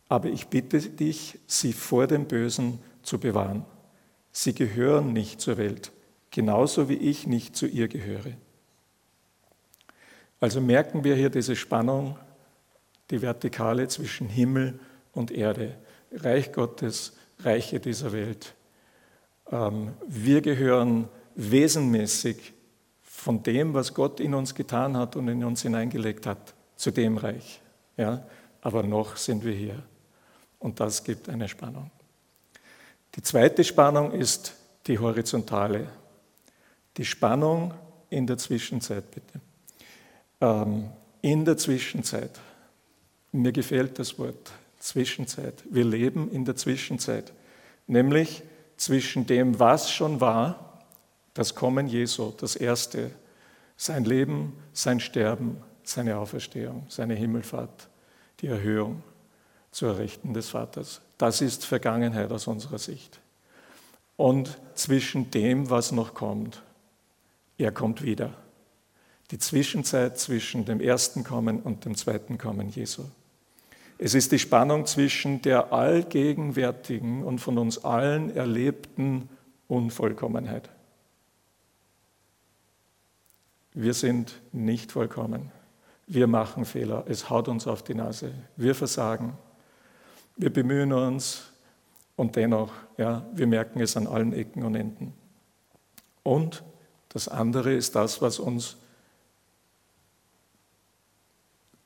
aber 0.10 0.30
ich 0.30 0.48
bitte 0.48 0.82
dich, 0.82 1.38
sie 1.46 1.72
vor 1.72 2.08
dem 2.08 2.26
Bösen 2.26 2.80
zu 3.10 3.20
bewahren. 3.20 3.66
Sie 4.32 4.54
gehören 4.54 5.14
nicht 5.14 5.42
zur 5.42 5.58
Welt, 5.58 5.92
genauso 6.30 6.90
wie 6.90 6.98
ich 6.98 7.26
nicht 7.26 7.56
zu 7.56 7.66
ihr 7.66 7.88
gehöre. 7.88 8.38
Also 10.40 10.62
merken 10.62 11.04
wir 11.04 11.16
hier 11.16 11.32
diese 11.32 11.56
Spannung, 11.56 12.18
die 13.10 13.22
Vertikale 13.22 13.88
zwischen 13.88 14.30
Himmel 14.30 14.80
und 15.12 15.32
Erde, 15.32 15.76
Reich 16.12 16.52
Gottes, 16.52 17.14
Reiche 17.40 17.80
dieser 17.80 18.12
Welt. 18.12 18.54
Ähm, 19.52 19.94
wir 20.08 20.42
gehören 20.42 21.10
wesenmäßig 21.34 22.54
von 23.02 23.42
dem, 23.42 23.74
was 23.74 23.94
Gott 23.94 24.20
in 24.20 24.36
uns 24.36 24.54
getan 24.54 24.96
hat 24.96 25.16
und 25.16 25.28
in 25.28 25.44
uns 25.44 25.64
hineingelegt 25.64 26.28
hat, 26.28 26.54
zu 26.76 26.92
dem 26.92 27.18
Reich. 27.18 27.60
Ja? 27.98 28.24
Aber 28.62 28.84
noch 28.84 29.18
sind 29.18 29.44
wir 29.44 29.54
hier. 29.54 29.82
Und 30.60 30.80
das 30.80 31.04
gibt 31.04 31.28
eine 31.28 31.48
Spannung. 31.48 31.90
Die 33.16 33.22
zweite 33.22 33.64
Spannung 33.64 34.12
ist 34.12 34.56
die 34.88 35.00
horizontale. 35.00 35.88
Die 36.98 37.06
Spannung 37.06 37.74
in 38.10 38.28
der 38.28 38.38
Zwischenzeit, 38.38 39.10
bitte. 39.12 39.40
Ähm, 40.42 40.90
in 41.22 41.46
der 41.46 41.58
Zwischenzeit. 41.58 42.40
Mir 43.32 43.52
gefällt 43.52 44.00
das 44.00 44.18
Wort 44.18 44.52
Zwischenzeit. 44.80 45.64
Wir 45.70 45.86
leben 45.86 46.32
in 46.32 46.46
der 46.46 46.56
Zwischenzeit, 46.56 47.34
nämlich 47.88 48.42
zwischen 48.78 49.28
dem, 49.28 49.60
was 49.60 49.92
schon 49.92 50.22
war 50.22 50.70
das 51.34 51.56
Kommen 51.56 51.88
Jesu, 51.88 52.34
das 52.38 52.56
Erste, 52.56 53.12
sein 53.78 54.04
Leben, 54.04 54.58
sein 54.74 55.00
Sterben, 55.00 55.58
seine 55.84 56.18
Auferstehung, 56.18 56.86
seine 56.90 57.16
Himmelfahrt, 57.16 57.88
die 58.42 58.48
Erhöhung 58.48 59.04
zur 59.72 59.98
Rechten 59.98 60.34
des 60.34 60.50
Vaters. 60.50 61.02
Das 61.18 61.42
ist 61.42 61.66
Vergangenheit 61.66 62.32
aus 62.32 62.48
unserer 62.48 62.80
Sicht. 62.80 63.20
Und 64.18 64.60
zwischen 64.76 65.32
dem, 65.32 65.70
was 65.70 65.92
noch 65.92 66.14
kommt, 66.14 66.62
er 67.58 67.72
kommt 67.72 68.02
wieder. 68.02 68.34
Die 69.32 69.38
Zwischenzeit 69.38 70.18
zwischen 70.20 70.66
dem 70.66 70.82
ersten 70.82 71.24
Kommen 71.24 71.62
und 71.62 71.86
dem 71.86 71.96
zweiten 71.96 72.38
Kommen 72.38 72.70
Jesu. 72.70 73.04
Es 73.98 74.14
ist 74.14 74.32
die 74.32 74.40
Spannung 74.40 74.86
zwischen 74.86 75.42
der 75.42 75.74
allgegenwärtigen 75.74 77.24
und 77.24 77.40
von 77.40 77.58
uns 77.58 77.84
allen 77.84 78.36
erlebten 78.36 79.30
Unvollkommenheit. 79.68 80.70
Wir 83.74 83.94
sind 83.94 84.42
nicht 84.52 84.94
vollkommen. 84.94 85.52
Wir 86.08 86.28
machen 86.28 86.66
Fehler. 86.66 87.04
Es 87.08 87.30
haut 87.30 87.48
uns 87.48 87.68
auf 87.68 87.84
die 87.84 87.94
Nase. 87.94 88.34
Wir 88.56 88.74
versagen. 88.74 89.38
Wir 90.40 90.54
bemühen 90.54 90.94
uns 90.94 91.52
und 92.16 92.38
dennoch, 92.38 92.72
ja, 92.98 93.26
wir 93.34 93.46
merken 93.46 93.82
es 93.82 93.98
an 93.98 94.08
allen 94.08 94.32
Ecken 94.32 94.64
und 94.64 94.74
Enden. 94.74 95.14
Und 96.24 96.64
das 97.10 97.28
andere 97.28 97.74
ist 97.74 97.94
das, 97.96 98.22
was 98.22 98.40
uns, 98.40 98.78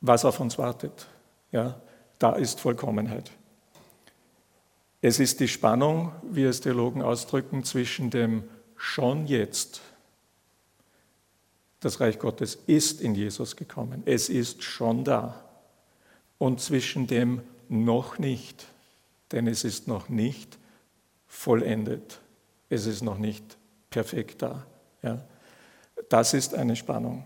was 0.01 0.23
auf 0.23 0.39
uns 0.39 0.59
wartet. 0.59 1.07
Ja, 1.51 1.81
da 2.19 2.33
ist 2.33 2.59
Vollkommenheit. 2.59 3.31
Es 5.01 5.19
ist 5.19 5.39
die 5.39 5.47
Spannung, 5.47 6.11
wie 6.21 6.43
es 6.43 6.61
Theologen 6.61 7.01
ausdrücken, 7.01 7.63
zwischen 7.63 8.11
dem 8.11 8.43
schon 8.77 9.25
jetzt 9.25 9.81
das 11.79 11.99
Reich 11.99 12.19
Gottes 12.19 12.59
ist 12.67 13.01
in 13.01 13.15
Jesus 13.15 13.55
gekommen. 13.55 14.03
Es 14.05 14.29
ist 14.29 14.61
schon 14.61 15.03
da. 15.03 15.43
Und 16.37 16.61
zwischen 16.61 17.07
dem 17.07 17.41
noch 17.69 18.19
nicht, 18.19 18.67
denn 19.31 19.47
es 19.47 19.63
ist 19.63 19.87
noch 19.87 20.09
nicht 20.09 20.57
vollendet. 21.27 22.19
Es 22.69 22.85
ist 22.85 23.01
noch 23.01 23.17
nicht 23.17 23.57
perfekt 23.89 24.41
da. 24.41 24.65
Ja. 25.01 25.21
Das 26.09 26.33
ist 26.33 26.53
eine 26.53 26.75
Spannung. 26.75 27.25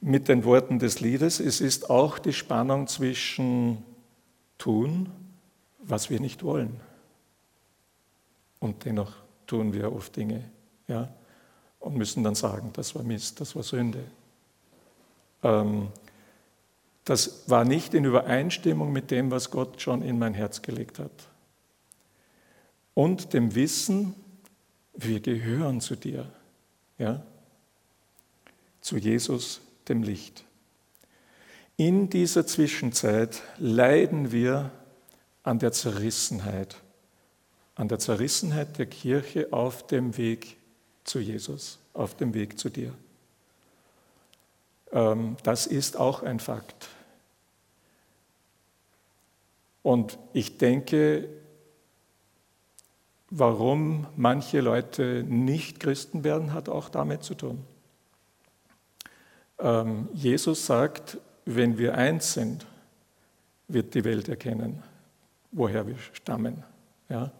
Mit 0.00 0.28
den 0.28 0.44
Worten 0.44 0.78
des 0.78 1.00
Liedes, 1.00 1.38
es 1.38 1.60
ist 1.60 1.90
auch 1.90 2.18
die 2.18 2.32
Spannung 2.32 2.88
zwischen 2.88 3.84
tun, 4.58 5.08
was 5.78 6.10
wir 6.10 6.20
nicht 6.20 6.42
wollen. 6.42 6.80
Und 8.58 8.84
dennoch 8.84 9.12
tun 9.46 9.72
wir 9.72 9.92
oft 9.92 10.16
Dinge, 10.16 10.50
ja, 10.88 11.08
und 11.80 11.96
müssen 11.96 12.22
dann 12.22 12.34
sagen, 12.34 12.70
das 12.72 12.94
war 12.94 13.02
Mist, 13.02 13.40
das 13.40 13.56
war 13.56 13.62
Sünde. 13.62 14.04
Ähm, 15.42 15.88
das 17.04 17.48
war 17.48 17.64
nicht 17.64 17.94
in 17.94 18.04
Übereinstimmung 18.04 18.92
mit 18.92 19.10
dem, 19.10 19.30
was 19.30 19.50
Gott 19.50 19.80
schon 19.80 20.02
in 20.02 20.18
mein 20.18 20.34
Herz 20.34 20.62
gelegt 20.62 20.98
hat. 20.98 21.28
Und 22.94 23.32
dem 23.32 23.54
Wissen, 23.54 24.14
wir 24.94 25.20
gehören 25.20 25.80
zu 25.80 25.96
dir, 25.96 26.30
ja, 26.98 27.22
zu 28.80 28.96
Jesus, 28.96 29.60
dem 29.88 30.02
Licht. 30.02 30.44
In 31.76 32.10
dieser 32.10 32.46
Zwischenzeit 32.46 33.42
leiden 33.58 34.30
wir 34.30 34.70
an 35.42 35.58
der 35.58 35.72
Zerrissenheit, 35.72 36.76
an 37.74 37.88
der 37.88 37.98
Zerrissenheit 37.98 38.78
der 38.78 38.86
Kirche 38.86 39.52
auf 39.52 39.86
dem 39.86 40.16
Weg 40.16 40.58
zu 41.04 41.18
Jesus, 41.18 41.78
auf 41.94 42.16
dem 42.16 42.34
Weg 42.34 42.58
zu 42.58 42.68
dir. 42.68 42.92
Ähm, 44.92 45.36
das 45.42 45.66
ist 45.66 45.96
auch 45.96 46.22
ein 46.22 46.40
Fakt. 46.40 46.88
Und 49.82 50.18
ich 50.32 50.58
denke, 50.58 51.28
warum 53.30 54.06
manche 54.16 54.60
Leute 54.60 55.24
nicht 55.26 55.80
Christen 55.80 56.22
werden, 56.22 56.52
hat 56.52 56.68
auch 56.68 56.88
damit 56.88 57.24
zu 57.24 57.34
tun. 57.34 57.64
Ähm, 59.58 60.08
Jesus 60.12 60.66
sagt, 60.66 61.18
wenn 61.44 61.78
wir 61.78 61.96
eins 61.96 62.34
sind, 62.34 62.66
wird 63.68 63.94
die 63.94 64.04
Welt 64.04 64.28
erkennen, 64.28 64.82
woher 65.50 65.86
wir 65.86 65.96
stammen. 66.12 66.62
Ja? 67.08 67.32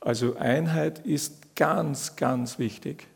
Also 0.00 0.36
Einheit 0.36 1.00
ist 1.00 1.56
ganz, 1.56 2.16
ganz 2.16 2.58
wichtig. 2.58 3.08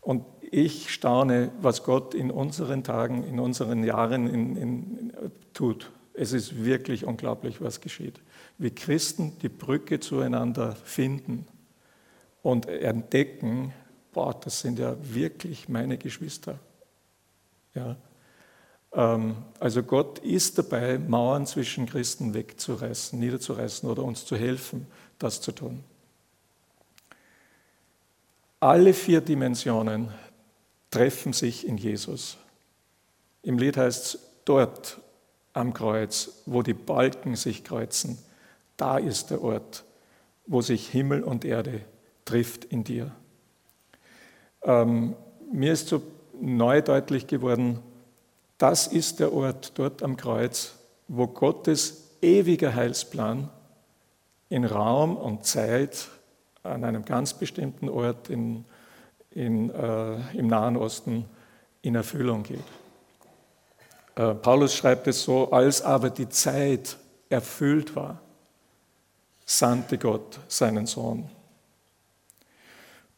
Und 0.00 0.24
ich 0.50 0.92
staune, 0.92 1.50
was 1.60 1.82
Gott 1.82 2.14
in 2.14 2.30
unseren 2.30 2.84
Tagen, 2.84 3.24
in 3.24 3.38
unseren 3.40 3.84
Jahren 3.84 4.28
in, 4.28 4.56
in, 4.56 5.12
tut. 5.52 5.90
Es 6.14 6.32
ist 6.32 6.64
wirklich 6.64 7.04
unglaublich, 7.04 7.60
was 7.60 7.80
geschieht. 7.80 8.20
Wie 8.58 8.70
Christen 8.70 9.38
die 9.42 9.48
Brücke 9.48 10.00
zueinander 10.00 10.74
finden 10.76 11.46
und 12.42 12.66
entdecken, 12.66 13.72
boah, 14.12 14.32
das 14.32 14.60
sind 14.60 14.78
ja 14.78 14.96
wirklich 15.02 15.68
meine 15.68 15.98
Geschwister. 15.98 16.58
Ja. 17.74 17.96
Ähm, 18.92 19.36
also 19.60 19.82
Gott 19.82 20.20
ist 20.20 20.58
dabei, 20.58 20.98
Mauern 20.98 21.46
zwischen 21.46 21.86
Christen 21.86 22.32
wegzureißen, 22.32 23.18
niederzureißen 23.18 23.88
oder 23.88 24.02
uns 24.02 24.24
zu 24.24 24.36
helfen, 24.36 24.86
das 25.18 25.40
zu 25.40 25.52
tun. 25.52 25.84
Alle 28.58 28.94
vier 28.94 29.20
Dimensionen 29.20 30.08
treffen 30.96 31.34
sich 31.34 31.66
in 31.66 31.76
Jesus. 31.76 32.38
Im 33.42 33.58
Lied 33.58 33.76
heißt 33.76 34.14
es, 34.14 34.18
dort 34.46 34.98
am 35.52 35.74
Kreuz, 35.74 36.42
wo 36.46 36.62
die 36.62 36.72
Balken 36.72 37.36
sich 37.36 37.64
kreuzen, 37.64 38.16
da 38.78 38.96
ist 38.96 39.30
der 39.30 39.42
Ort, 39.42 39.84
wo 40.46 40.62
sich 40.62 40.88
Himmel 40.88 41.22
und 41.22 41.44
Erde 41.44 41.82
trifft 42.24 42.64
in 42.64 42.82
dir. 42.82 43.14
Ähm, 44.62 45.14
mir 45.52 45.74
ist 45.74 45.88
so 45.88 46.00
neu 46.40 46.80
deutlich 46.80 47.26
geworden, 47.26 47.80
das 48.56 48.86
ist 48.86 49.20
der 49.20 49.34
Ort 49.34 49.78
dort 49.78 50.02
am 50.02 50.16
Kreuz, 50.16 50.76
wo 51.08 51.26
Gottes 51.26 52.04
ewiger 52.22 52.74
Heilsplan 52.74 53.50
in 54.48 54.64
Raum 54.64 55.14
und 55.14 55.44
Zeit 55.44 56.08
an 56.62 56.84
einem 56.84 57.04
ganz 57.04 57.34
bestimmten 57.34 57.90
Ort 57.90 58.30
in, 58.30 58.64
in, 59.36 59.70
äh, 59.70 60.36
im 60.36 60.46
Nahen 60.46 60.76
Osten 60.78 61.26
in 61.82 61.94
Erfüllung 61.94 62.42
geht. 62.42 62.64
Äh, 64.16 64.34
Paulus 64.34 64.74
schreibt 64.74 65.06
es 65.06 65.22
so, 65.22 65.50
als 65.50 65.82
aber 65.82 66.08
die 66.08 66.28
Zeit 66.30 66.96
erfüllt 67.28 67.94
war, 67.94 68.20
sandte 69.44 69.98
Gott 69.98 70.40
seinen 70.48 70.86
Sohn. 70.86 71.28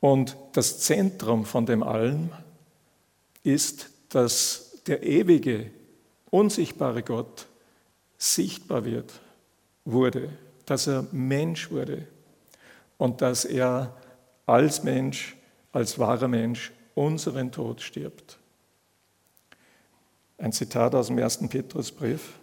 Und 0.00 0.36
das 0.52 0.80
Zentrum 0.80 1.44
von 1.44 1.66
dem 1.66 1.84
allen 1.84 2.32
ist, 3.44 3.88
dass 4.08 4.82
der 4.86 5.04
ewige, 5.04 5.70
unsichtbare 6.30 7.02
Gott 7.04 7.46
sichtbar 8.16 8.84
wird, 8.84 9.20
wurde, 9.84 10.30
dass 10.66 10.88
er 10.88 11.06
Mensch 11.12 11.70
wurde 11.70 12.08
und 12.96 13.22
dass 13.22 13.44
er 13.44 13.94
als 14.46 14.82
Mensch, 14.82 15.37
als 15.72 15.98
wahrer 15.98 16.28
Mensch 16.28 16.72
unseren 16.94 17.52
Tod 17.52 17.80
stirbt. 17.80 18.38
Ein 20.38 20.52
Zitat 20.52 20.94
aus 20.94 21.08
dem 21.08 21.18
ersten 21.18 21.48
Petrusbrief. 21.48 22.34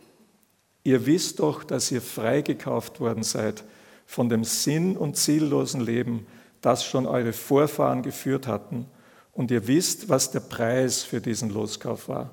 Ihr 0.84 1.06
wisst 1.06 1.40
doch, 1.40 1.64
dass 1.64 1.92
ihr 1.92 2.02
freigekauft 2.02 3.00
worden 3.00 3.24
seid 3.24 3.64
von 4.06 4.30
dem 4.30 4.44
sinn- 4.44 4.98
und 4.98 5.18
ziellosen 5.18 5.82
Leben, 5.82 6.28
das 6.62 6.86
schon 6.86 7.06
eure 7.06 7.34
Vorfahren 7.34 8.04
geführt 8.04 8.48
hatten, 8.48 8.86
und 9.34 9.52
ihr 9.52 9.68
wisst, 9.68 10.08
was 10.08 10.32
der 10.32 10.40
Preis 10.40 11.04
für 11.04 11.20
diesen 11.20 11.50
Loskauf 11.50 12.08
war. 12.08 12.32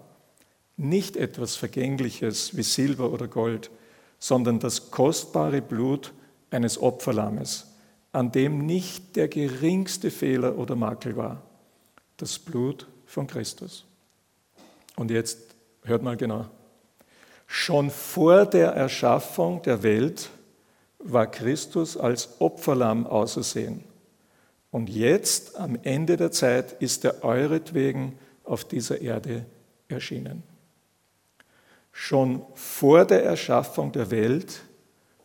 Nicht 0.76 1.16
etwas 1.16 1.56
Vergängliches 1.56 2.56
wie 2.56 2.62
Silber 2.62 3.10
oder 3.10 3.26
Gold, 3.26 3.70
sondern 4.20 4.60
das 4.60 4.92
kostbare 4.92 5.60
Blut 5.60 6.12
eines 6.50 6.80
Opferlammes, 6.80 7.66
an 8.12 8.30
dem 8.30 8.66
nicht 8.66 9.16
der 9.16 9.28
geringste 9.28 10.10
Fehler 10.10 10.58
oder 10.58 10.76
Makel 10.76 11.16
war. 11.16 11.42
Das 12.18 12.38
Blut 12.38 12.86
von 13.06 13.26
Christus. 13.26 13.84
Und 14.96 15.10
jetzt 15.10 15.38
hört 15.84 16.02
mal 16.02 16.16
genau. 16.16 16.46
Schon 17.46 17.90
vor 17.90 18.46
der 18.46 18.72
Erschaffung 18.72 19.62
der 19.62 19.82
Welt 19.82 20.30
war 20.98 21.26
Christus 21.26 21.96
als 21.96 22.40
Opferlamm 22.40 23.06
ausersehen. 23.06 23.84
Und 24.70 24.88
jetzt, 24.88 25.56
am 25.56 25.78
Ende 25.82 26.16
der 26.16 26.30
Zeit, 26.30 26.72
ist 26.80 27.04
er 27.04 27.24
euretwegen 27.24 28.18
auf 28.44 28.64
dieser 28.64 29.00
Erde 29.00 29.44
erschienen. 29.88 30.42
Schon 31.92 32.42
vor 32.54 33.04
der 33.04 33.22
Erschaffung 33.24 33.92
der 33.92 34.10
Welt 34.10 34.62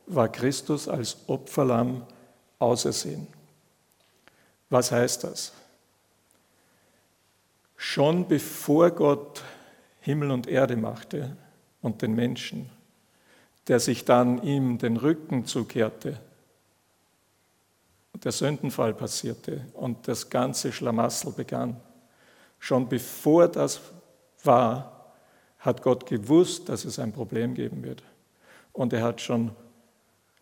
war 0.06 0.30
Christus 0.30 0.90
als 0.90 1.18
Opferlamm 1.28 2.06
ausersehen. 2.60 3.28
Was 4.70 4.92
heißt 4.92 5.24
das? 5.24 5.54
Schon 7.76 8.28
bevor 8.28 8.92
Gott 8.92 9.44
Himmel 10.02 10.32
und 10.32 10.48
Erde 10.48 10.76
machte 10.76 11.38
und 11.82 12.02
den 12.02 12.16
Menschen, 12.16 12.70
der 13.68 13.80
sich 13.80 14.06
dann 14.06 14.42
ihm 14.42 14.78
den 14.78 14.98
Rücken 14.98 15.46
zukehrte, 15.46 16.20
der 18.24 18.32
Sündenfall 18.32 18.94
passierte 18.94 19.66
und 19.74 20.08
das 20.08 20.30
ganze 20.30 20.72
Schlamassel 20.72 21.32
begann. 21.34 21.80
Schon 22.60 22.90
bevor 22.90 23.48
das 23.48 23.80
war, 24.44 25.14
hat 25.60 25.82
Gott 25.82 26.06
gewusst, 26.06 26.70
dass 26.70 26.86
es 26.86 26.98
ein 27.00 27.12
Problem 27.12 27.54
geben 27.54 27.84
wird. 27.84 28.04
Und 28.74 28.94
er 28.94 29.04
hat 29.04 29.22
schon 29.22 29.52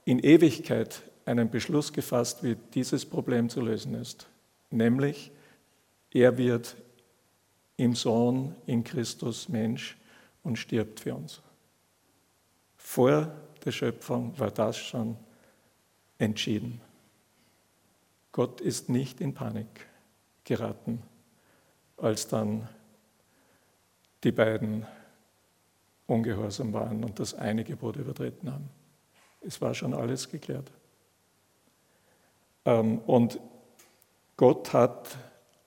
in 0.06 0.20
Ewigkeit 0.20 1.02
einen 1.26 1.50
Beschluss 1.50 1.92
gefasst, 1.92 2.44
wie 2.44 2.56
dieses 2.74 3.06
Problem 3.06 3.50
zu 3.50 3.62
lösen 3.62 3.96
ist. 3.96 4.28
Nämlich, 4.70 5.32
er 6.12 6.38
wird 6.38 6.76
im 7.78 7.96
Sohn, 7.96 8.56
in 8.66 8.84
Christus 8.84 9.50
Mensch 9.50 9.98
und 10.44 10.58
stirbt 10.58 11.00
für 11.00 11.16
uns. 11.16 11.42
Vor 12.78 13.32
der 13.66 13.72
Schöpfung 13.72 14.38
war 14.40 14.52
das 14.52 14.78
schon 14.78 15.18
entschieden. 16.20 16.80
Gott 18.32 18.62
ist 18.62 18.90
nicht 18.90 19.22
in 19.22 19.34
Panik 19.34 19.88
geraten, 20.44 21.02
als 21.98 22.28
dann 22.28 22.68
die 24.24 24.32
beiden 24.32 24.86
ungehorsam 26.08 26.74
waren 26.74 27.04
und 27.04 27.20
das 27.20 27.34
eine 27.34 27.64
Gebot 27.64 27.96
übertreten 27.96 28.52
haben. 28.52 28.70
Es 29.42 29.60
war 29.62 29.74
schon 29.74 29.94
alles 29.94 30.30
geklärt. 30.30 30.72
Ähm, 32.66 33.00
und 33.00 33.40
Gott 34.38 34.74
hat 34.74 35.18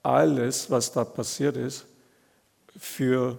alles, 0.02 0.70
was 0.70 0.92
da 0.92 1.04
passiert 1.04 1.56
ist, 1.56 1.86
für 2.76 3.38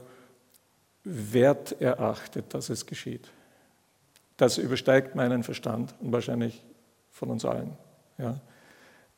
wert 1.03 1.81
erachtet, 1.81 2.53
dass 2.53 2.69
es 2.69 2.85
geschieht. 2.85 3.29
Das 4.37 4.57
übersteigt 4.57 5.15
meinen 5.15 5.43
Verstand 5.43 5.93
und 5.99 6.11
wahrscheinlich 6.11 6.63
von 7.11 7.29
uns 7.29 7.45
allen. 7.45 7.77
Ja. 8.17 8.39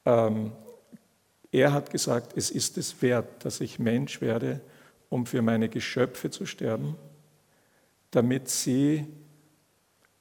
Ähm, 0.05 0.51
er 1.51 1.73
hat 1.73 1.89
gesagt, 1.89 2.37
es 2.37 2.49
ist 2.49 2.77
es 2.77 3.01
wert, 3.01 3.45
dass 3.45 3.59
ich 3.59 3.77
Mensch 3.77 4.21
werde, 4.21 4.61
um 5.09 5.25
für 5.25 5.41
meine 5.41 5.69
Geschöpfe 5.69 6.29
zu 6.29 6.45
sterben, 6.45 6.95
damit 8.11 8.49
sie 8.49 9.05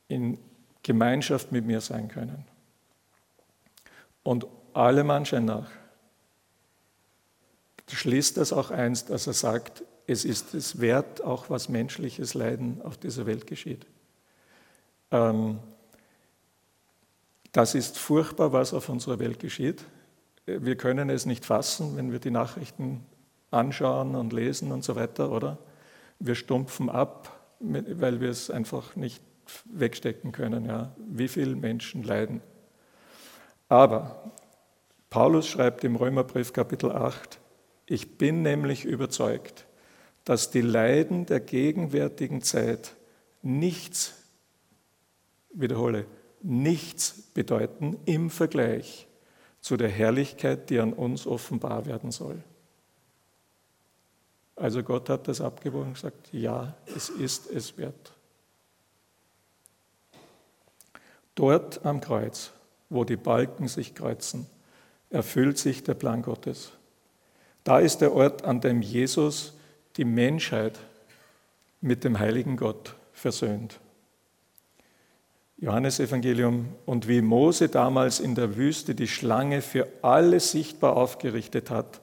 in 0.08 0.38
Gemeinschaft 0.82 1.52
mit 1.52 1.64
mir 1.64 1.80
sein 1.80 2.08
können. 2.08 2.44
Und 4.22 4.46
allem 4.72 5.10
Anschein 5.10 5.44
nach 5.44 5.70
schließt 7.94 8.36
das 8.36 8.52
auch 8.52 8.70
einst, 8.70 9.10
dass 9.10 9.26
er 9.26 9.32
sagt, 9.32 9.84
es 10.06 10.24
ist 10.24 10.54
es 10.54 10.80
wert, 10.80 11.22
auch 11.22 11.50
was 11.50 11.68
menschliches 11.68 12.34
Leiden 12.34 12.80
auf 12.82 12.96
dieser 12.96 13.26
Welt 13.26 13.46
geschieht. 13.46 13.86
Ähm, 15.10 15.58
das 17.52 17.74
ist 17.74 17.98
furchtbar, 17.98 18.52
was 18.52 18.74
auf 18.74 18.88
unserer 18.88 19.18
Welt 19.18 19.40
geschieht. 19.40 19.84
Wir 20.46 20.76
können 20.76 21.10
es 21.10 21.26
nicht 21.26 21.44
fassen, 21.44 21.96
wenn 21.96 22.12
wir 22.12 22.18
die 22.18 22.30
Nachrichten 22.30 23.04
anschauen 23.50 24.14
und 24.14 24.32
lesen 24.32 24.72
und 24.72 24.84
so 24.84 24.96
weiter, 24.96 25.30
oder? 25.30 25.58
Wir 26.18 26.34
stumpfen 26.34 26.88
ab, 26.88 27.40
weil 27.60 28.20
wir 28.20 28.30
es 28.30 28.50
einfach 28.50 28.94
nicht 28.96 29.22
wegstecken 29.64 30.32
können, 30.32 30.64
ja, 30.66 30.94
wie 31.08 31.28
viele 31.28 31.56
Menschen 31.56 32.02
leiden. 32.02 32.40
Aber 33.70 34.20
Paulus 35.10 35.46
schreibt 35.46 35.84
im 35.84 35.94
Römerbrief 35.94 36.52
Kapitel 36.52 36.90
8, 36.90 37.38
ich 37.86 38.18
bin 38.18 38.42
nämlich 38.42 38.84
überzeugt, 38.84 39.64
dass 40.24 40.50
die 40.50 40.60
Leiden 40.60 41.24
der 41.24 41.38
gegenwärtigen 41.38 42.42
Zeit 42.42 42.96
nichts, 43.42 44.14
wiederhole, 45.52 46.06
nichts 46.42 47.22
bedeuten 47.32 47.96
im 48.06 48.28
Vergleich 48.28 49.06
zu 49.60 49.76
der 49.76 49.88
Herrlichkeit, 49.88 50.68
die 50.68 50.80
an 50.80 50.92
uns 50.92 51.24
offenbar 51.24 51.86
werden 51.86 52.10
soll. 52.10 52.42
Also 54.56 54.82
Gott 54.82 55.08
hat 55.08 55.28
das 55.28 55.40
abgewogen 55.40 55.88
und 55.88 55.94
gesagt, 55.94 56.32
ja, 56.32 56.74
es 56.86 57.08
ist 57.08 57.48
es 57.48 57.78
wert. 57.78 58.14
Dort 61.36 61.86
am 61.86 62.00
Kreuz, 62.00 62.50
wo 62.90 63.04
die 63.04 63.16
Balken 63.16 63.68
sich 63.68 63.94
kreuzen, 63.94 64.46
erfüllt 65.08 65.56
sich 65.56 65.82
der 65.82 65.94
Plan 65.94 66.22
Gottes. 66.22 66.72
Da 67.64 67.78
ist 67.78 67.98
der 67.98 68.12
Ort, 68.12 68.44
an 68.44 68.60
dem 68.60 68.82
Jesus 68.82 69.54
die 69.96 70.04
Menschheit 70.04 70.78
mit 71.80 72.04
dem 72.04 72.18
heiligen 72.18 72.56
Gott 72.56 72.94
versöhnt. 73.12 73.80
Johannesevangelium 75.58 76.68
und 76.86 77.06
wie 77.06 77.20
Mose 77.20 77.68
damals 77.68 78.18
in 78.18 78.34
der 78.34 78.56
Wüste 78.56 78.94
die 78.94 79.08
Schlange 79.08 79.60
für 79.60 79.86
alle 80.00 80.40
sichtbar 80.40 80.96
aufgerichtet 80.96 81.70
hat, 81.70 82.00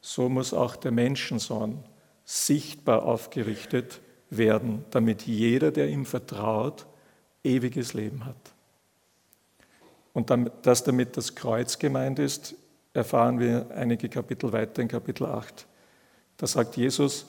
so 0.00 0.28
muss 0.28 0.54
auch 0.54 0.76
der 0.76 0.92
Menschensohn 0.92 1.82
sichtbar 2.24 3.04
aufgerichtet 3.04 4.00
werden, 4.30 4.84
damit 4.90 5.22
jeder, 5.22 5.72
der 5.72 5.88
ihm 5.88 6.06
vertraut, 6.06 6.86
ewiges 7.42 7.92
Leben 7.92 8.24
hat. 8.24 8.51
Und 10.12 10.30
dass 10.62 10.84
damit 10.84 11.16
das 11.16 11.34
Kreuz 11.34 11.78
gemeint 11.78 12.18
ist, 12.18 12.54
erfahren 12.92 13.38
wir 13.38 13.70
einige 13.74 14.08
Kapitel 14.08 14.52
weiter 14.52 14.82
in 14.82 14.88
Kapitel 14.88 15.26
8. 15.26 15.66
Da 16.36 16.46
sagt 16.46 16.76
Jesus, 16.76 17.26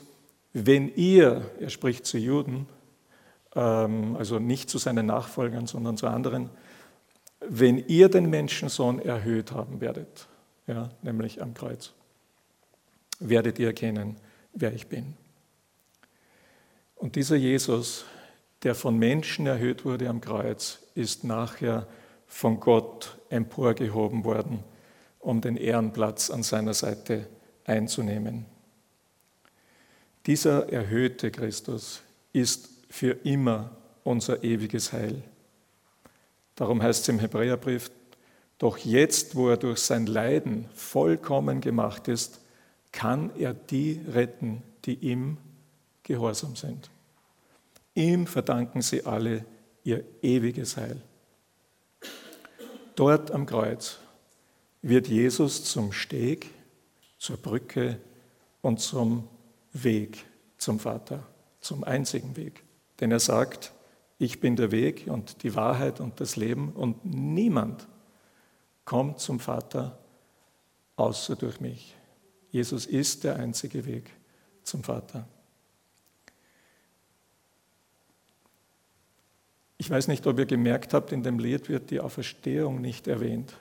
wenn 0.52 0.94
ihr, 0.96 1.50
er 1.60 1.70
spricht 1.70 2.06
zu 2.06 2.18
Juden, 2.18 2.68
ähm, 3.56 4.16
also 4.18 4.40
nicht 4.40 4.70
zu 4.70 4.78
seinen 4.78 5.06
Nachfolgern, 5.06 5.68
sondern 5.68 5.98
zu 5.98 6.08
anderen, 6.08 6.50
wenn 7.40 7.78
ihr 7.78 8.10
den 8.10 8.30
Menschensohn 8.30 9.00
erhöht 9.00 9.52
haben 9.52 9.82
werdet, 9.82 10.28
ja, 10.68 10.90
nämlich 11.02 11.42
am 11.42 11.54
Kreuz, 11.54 11.92
werdet 13.20 13.60
ihr 13.60 13.68
erkennen, 13.68 14.18
wer 14.54 14.74
ich 14.74 14.88
bin. 14.88 15.16
Und 16.96 17.16
dieser 17.16 17.36
Jesus, 17.36 18.06
der 18.64 18.76
von 18.76 18.98
Menschen 18.98 19.46
erhöht 19.46 19.84
wurde 19.84 20.08
am 20.08 20.22
Kreuz, 20.22 20.80
ist 20.96 21.24
nachher 21.24 21.88
von 22.34 22.60
Gott 22.60 23.16
emporgehoben 23.30 24.26
worden, 24.26 24.64
um 25.20 25.40
den 25.40 25.56
Ehrenplatz 25.56 26.32
an 26.32 26.42
seiner 26.42 26.74
Seite 26.74 27.28
einzunehmen. 27.64 28.48
Dieser 30.26 30.68
erhöhte 30.74 31.30
Christus 31.30 32.02
ist 32.34 32.70
für 32.90 33.12
immer 33.24 33.78
unser 34.04 34.44
ewiges 34.44 34.92
Heil. 34.92 35.22
Darum 36.56 36.82
heißt 36.82 37.04
es 37.04 37.10
im 37.10 37.20
Hebräerbrief, 37.20 37.92
doch 38.58 38.80
jetzt, 38.80 39.36
wo 39.36 39.50
er 39.50 39.58
durch 39.58 39.80
sein 39.80 40.08
Leiden 40.08 40.66
vollkommen 40.74 41.62
gemacht 41.62 42.08
ist, 42.08 42.42
kann 42.92 43.30
er 43.38 43.54
die 43.54 44.02
retten, 44.12 44.64
die 44.86 44.96
ihm 44.96 45.38
gehorsam 46.02 46.56
sind. 46.56 46.90
Ihm 47.94 48.26
verdanken 48.26 48.82
sie 48.82 49.06
alle 49.06 49.46
ihr 49.84 50.04
ewiges 50.24 50.78
Heil. 50.78 51.00
Dort 52.96 53.32
am 53.32 53.46
Kreuz 53.46 54.00
wird 54.82 55.08
Jesus 55.08 55.64
zum 55.64 55.92
Steg, 55.92 56.50
zur 57.18 57.38
Brücke 57.38 58.00
und 58.62 58.80
zum 58.80 59.28
Weg 59.72 60.26
zum 60.58 60.80
Vater, 60.80 61.24
zum 61.60 61.84
einzigen 61.84 62.36
Weg. 62.36 62.64
Denn 63.00 63.12
er 63.12 63.20
sagt, 63.20 63.74
ich 64.20 64.40
bin 64.40 64.56
der 64.56 64.72
Weg 64.72 65.08
und 65.08 65.44
die 65.44 65.56
Wahrheit 65.56 66.00
und 66.00 66.20
das 66.22 66.36
Leben 66.36 66.72
und 66.74 67.04
niemand 67.04 67.88
kommt 68.86 69.20
zum 69.20 69.40
Vater 69.40 69.98
außer 70.96 71.36
durch 71.36 71.60
mich. 71.60 71.96
Jesus 72.52 72.86
ist 72.86 73.24
der 73.24 73.38
einzige 73.38 73.86
Weg 73.86 74.12
zum 74.64 74.84
Vater. 74.84 75.28
Ich 79.84 79.90
weiß 79.90 80.08
nicht, 80.08 80.26
ob 80.28 80.40
ihr 80.40 80.46
gemerkt 80.46 80.94
habt, 80.94 81.12
in 81.12 81.24
dem 81.24 81.40
Lied 81.40 81.68
wird 81.68 81.92
die 81.92 82.00
Auferstehung 82.00 82.80
nicht 82.80 83.06
erwähnt. 83.06 83.54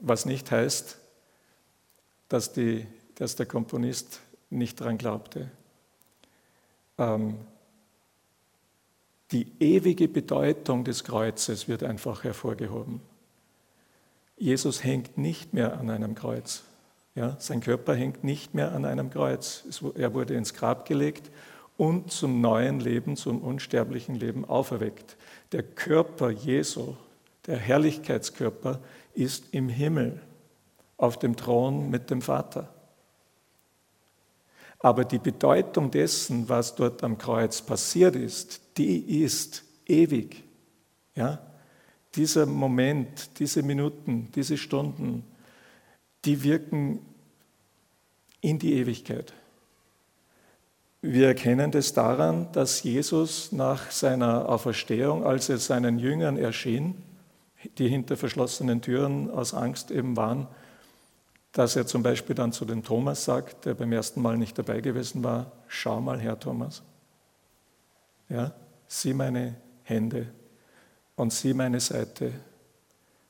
Was 0.00 0.24
nicht 0.24 0.50
heißt, 0.50 0.96
dass, 2.30 2.54
die, 2.54 2.86
dass 3.16 3.36
der 3.36 3.44
Komponist 3.44 4.22
nicht 4.48 4.80
daran 4.80 4.96
glaubte. 4.96 5.50
Ähm, 6.96 7.36
die 9.30 9.52
ewige 9.60 10.08
Bedeutung 10.08 10.84
des 10.84 11.04
Kreuzes 11.04 11.68
wird 11.68 11.82
einfach 11.82 12.24
hervorgehoben. 12.24 13.02
Jesus 14.38 14.82
hängt 14.82 15.18
nicht 15.18 15.52
mehr 15.52 15.78
an 15.78 15.90
einem 15.90 16.14
Kreuz. 16.14 16.62
Ja, 17.14 17.36
sein 17.38 17.60
Körper 17.60 17.94
hängt 17.94 18.24
nicht 18.24 18.54
mehr 18.54 18.72
an 18.72 18.86
einem 18.86 19.10
Kreuz. 19.10 19.64
Er 19.96 20.14
wurde 20.14 20.32
ins 20.32 20.54
Grab 20.54 20.86
gelegt 20.86 21.30
und 21.80 22.12
zum 22.12 22.42
neuen 22.42 22.78
Leben, 22.78 23.16
zum 23.16 23.40
unsterblichen 23.40 24.14
Leben 24.14 24.44
auferweckt. 24.44 25.16
Der 25.52 25.62
Körper 25.62 26.28
Jesu, 26.28 26.94
der 27.46 27.56
Herrlichkeitskörper, 27.56 28.80
ist 29.14 29.44
im 29.52 29.70
Himmel 29.70 30.20
auf 30.98 31.18
dem 31.18 31.36
Thron 31.36 31.88
mit 31.88 32.10
dem 32.10 32.20
Vater. 32.20 32.68
Aber 34.78 35.06
die 35.06 35.18
Bedeutung 35.18 35.90
dessen, 35.90 36.50
was 36.50 36.74
dort 36.74 37.02
am 37.02 37.16
Kreuz 37.16 37.62
passiert 37.62 38.14
ist, 38.14 38.60
die 38.76 39.22
ist 39.22 39.64
ewig. 39.86 40.44
Ja? 41.14 41.40
Dieser 42.14 42.44
Moment, 42.44 43.38
diese 43.38 43.62
Minuten, 43.62 44.28
diese 44.34 44.58
Stunden, 44.58 45.24
die 46.26 46.42
wirken 46.42 46.98
in 48.42 48.58
die 48.58 48.74
Ewigkeit. 48.74 49.32
Wir 51.02 51.28
erkennen 51.28 51.70
das 51.70 51.94
daran, 51.94 52.52
dass 52.52 52.82
Jesus 52.82 53.52
nach 53.52 53.90
seiner 53.90 54.48
Auferstehung, 54.48 55.24
als 55.24 55.48
er 55.48 55.56
seinen 55.56 55.98
Jüngern 55.98 56.36
erschien, 56.36 56.94
die 57.78 57.88
hinter 57.88 58.18
verschlossenen 58.18 58.82
Türen 58.82 59.30
aus 59.30 59.54
Angst 59.54 59.90
eben 59.90 60.16
waren, 60.16 60.46
dass 61.52 61.74
er 61.74 61.86
zum 61.86 62.02
Beispiel 62.02 62.34
dann 62.34 62.52
zu 62.52 62.64
dem 62.64 62.84
Thomas 62.84 63.24
sagt, 63.24 63.64
der 63.64 63.74
beim 63.74 63.92
ersten 63.92 64.20
Mal 64.20 64.36
nicht 64.36 64.58
dabei 64.58 64.80
gewesen 64.80 65.24
war, 65.24 65.52
schau 65.68 66.00
mal 66.00 66.20
her, 66.20 66.38
Thomas. 66.38 66.82
Ja, 68.28 68.52
sieh 68.86 69.14
meine 69.14 69.56
Hände 69.82 70.26
und 71.16 71.32
sieh 71.32 71.54
meine 71.54 71.80
Seite. 71.80 72.32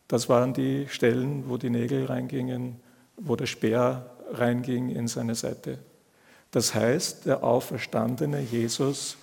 Das 0.08 0.28
waren 0.28 0.52
die 0.52 0.88
Stellen, 0.88 1.48
wo 1.48 1.56
die 1.56 1.70
Nägel 1.70 2.06
reingingen, 2.06 2.80
wo 3.16 3.36
der 3.36 3.46
Speer 3.46 4.10
reinging 4.32 4.90
in 4.90 5.06
seine 5.06 5.34
Seite. 5.34 5.78
Das 6.50 6.74
heißt, 6.74 7.26
der 7.26 7.44
auferstandene 7.44 8.40
Jesus 8.40 9.16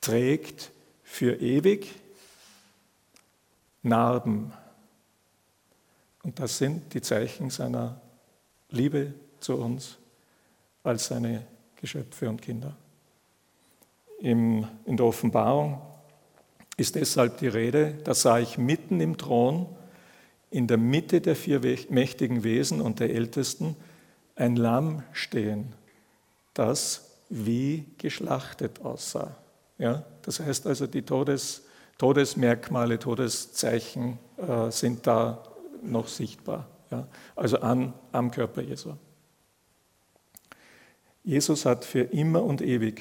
trägt 0.00 0.70
für 1.04 1.40
ewig 1.40 1.94
Narben. 3.82 4.52
Und 6.22 6.38
das 6.38 6.58
sind 6.58 6.94
die 6.94 7.02
Zeichen 7.02 7.50
seiner 7.50 8.00
Liebe 8.70 9.12
zu 9.40 9.56
uns 9.56 9.98
als 10.82 11.06
seine 11.06 11.44
Geschöpfe 11.76 12.28
und 12.28 12.40
Kinder. 12.42 12.76
In 14.18 14.66
der 14.86 15.04
Offenbarung 15.04 15.80
ist 16.76 16.94
deshalb 16.94 17.38
die 17.38 17.48
Rede, 17.48 17.94
da 18.04 18.14
sah 18.14 18.38
ich 18.38 18.56
mitten 18.56 19.00
im 19.00 19.18
Thron, 19.18 19.66
in 20.50 20.66
der 20.68 20.78
Mitte 20.78 21.20
der 21.20 21.34
vier 21.34 21.60
mächtigen 21.90 22.44
Wesen 22.44 22.80
und 22.80 23.00
der 23.00 23.10
Ältesten, 23.10 23.76
ein 24.36 24.56
Lamm 24.56 25.02
stehen, 25.12 25.74
das 26.54 27.10
wie 27.28 27.86
geschlachtet 27.98 28.80
aussah. 28.82 29.36
Ja, 29.78 30.04
das 30.22 30.40
heißt 30.40 30.66
also, 30.66 30.86
die 30.86 31.02
Todes, 31.02 31.62
Todesmerkmale, 31.98 32.98
Todeszeichen 32.98 34.18
äh, 34.36 34.70
sind 34.70 35.06
da 35.06 35.42
noch 35.82 36.08
sichtbar. 36.08 36.68
Ja? 36.90 37.06
Also 37.34 37.60
an, 37.60 37.94
am 38.12 38.30
Körper 38.30 38.62
Jesu. 38.62 38.92
Jesus 41.24 41.64
hat 41.64 41.84
für 41.84 42.02
immer 42.02 42.42
und 42.42 42.60
ewig 42.60 43.00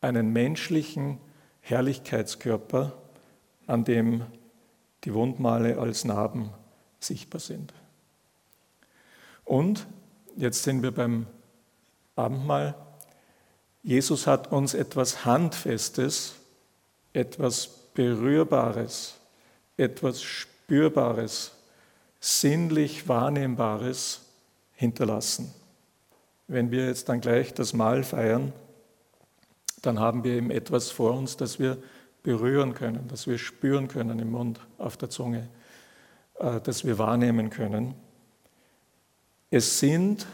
einen 0.00 0.32
menschlichen 0.32 1.18
Herrlichkeitskörper, 1.60 2.92
an 3.66 3.84
dem 3.84 4.22
die 5.04 5.14
Wundmale 5.14 5.78
als 5.78 6.04
Narben 6.04 6.50
sichtbar 7.00 7.40
sind. 7.40 7.72
Und 9.44 9.86
jetzt 10.36 10.64
sind 10.64 10.82
wir 10.82 10.90
beim 10.90 11.26
Abendmahl. 12.16 12.74
Jesus 13.82 14.26
hat 14.26 14.50
uns 14.50 14.74
etwas 14.74 15.24
Handfestes, 15.24 16.34
etwas 17.12 17.68
Berührbares, 17.94 19.14
etwas 19.76 20.22
Spürbares, 20.22 21.52
sinnlich 22.18 23.08
Wahrnehmbares 23.08 24.22
hinterlassen. 24.74 25.54
Wenn 26.48 26.70
wir 26.70 26.86
jetzt 26.86 27.08
dann 27.08 27.20
gleich 27.20 27.54
das 27.54 27.72
Mahl 27.72 28.02
feiern, 28.02 28.52
dann 29.82 30.00
haben 30.00 30.24
wir 30.24 30.34
eben 30.34 30.50
etwas 30.50 30.90
vor 30.90 31.12
uns, 31.12 31.36
das 31.36 31.58
wir 31.58 31.78
berühren 32.22 32.74
können, 32.74 33.06
das 33.08 33.26
wir 33.26 33.38
spüren 33.38 33.88
können 33.88 34.18
im 34.18 34.32
Mund, 34.32 34.58
auf 34.78 34.96
der 34.96 35.10
Zunge, 35.10 35.48
äh, 36.40 36.60
das 36.60 36.84
wir 36.84 36.98
wahrnehmen 36.98 37.50
können. 37.50 37.94
Es 39.50 39.78
sind, 39.78 40.26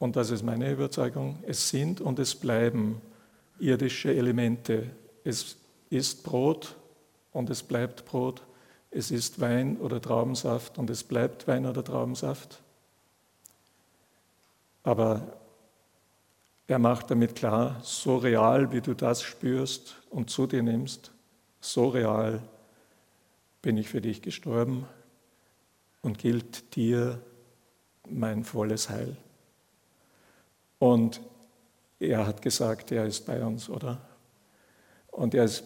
und 0.00 0.16
das 0.16 0.30
ist 0.30 0.42
meine 0.42 0.72
Überzeugung, 0.72 1.38
es 1.46 1.68
sind 1.68 2.00
und 2.00 2.18
es 2.18 2.34
bleiben 2.34 3.02
irdische 3.58 4.12
Elemente. 4.12 4.90
Es 5.24 5.58
ist 5.90 6.24
Brot 6.24 6.74
und 7.32 7.50
es 7.50 7.62
bleibt 7.62 8.06
Brot. 8.06 8.42
Es 8.90 9.10
ist 9.10 9.40
Wein 9.40 9.76
oder 9.76 10.00
Traubensaft 10.00 10.78
und 10.78 10.88
es 10.88 11.04
bleibt 11.04 11.46
Wein 11.46 11.66
oder 11.66 11.84
Traubensaft. 11.84 12.62
Aber 14.84 15.36
er 16.66 16.78
macht 16.78 17.10
damit 17.10 17.36
klar, 17.36 17.78
so 17.82 18.16
real, 18.16 18.72
wie 18.72 18.80
du 18.80 18.94
das 18.94 19.22
spürst 19.22 19.96
und 20.08 20.30
zu 20.30 20.46
dir 20.46 20.62
nimmst, 20.62 21.12
so 21.60 21.88
real 21.88 22.42
bin 23.60 23.76
ich 23.76 23.90
für 23.90 24.00
dich 24.00 24.22
gestorben 24.22 24.86
und 26.00 26.18
gilt 26.18 26.74
dir 26.74 27.20
mein 28.08 28.44
volles 28.44 28.88
Heil. 28.88 29.14
Und 30.80 31.20
er 32.00 32.26
hat 32.26 32.42
gesagt, 32.42 32.90
er 32.90 33.04
ist 33.04 33.26
bei 33.26 33.44
uns, 33.44 33.68
oder? 33.68 34.00
Und 35.08 35.34
er 35.34 35.44
ist 35.44 35.62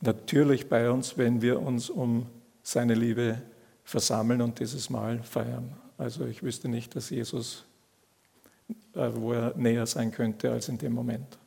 natürlich 0.00 0.68
bei 0.68 0.88
uns, 0.88 1.18
wenn 1.18 1.42
wir 1.42 1.60
uns 1.60 1.90
um 1.90 2.26
seine 2.62 2.94
Liebe 2.94 3.42
versammeln 3.84 4.40
und 4.40 4.60
dieses 4.60 4.88
Mal 4.88 5.20
feiern. 5.24 5.76
Also 5.98 6.24
ich 6.26 6.42
wüsste 6.44 6.68
nicht, 6.68 6.94
dass 6.94 7.10
Jesus, 7.10 7.64
äh, 8.94 9.10
wo 9.12 9.32
er 9.32 9.54
näher 9.56 9.86
sein 9.86 10.12
könnte 10.12 10.52
als 10.52 10.68
in 10.68 10.78
dem 10.78 10.92
Moment. 10.92 11.38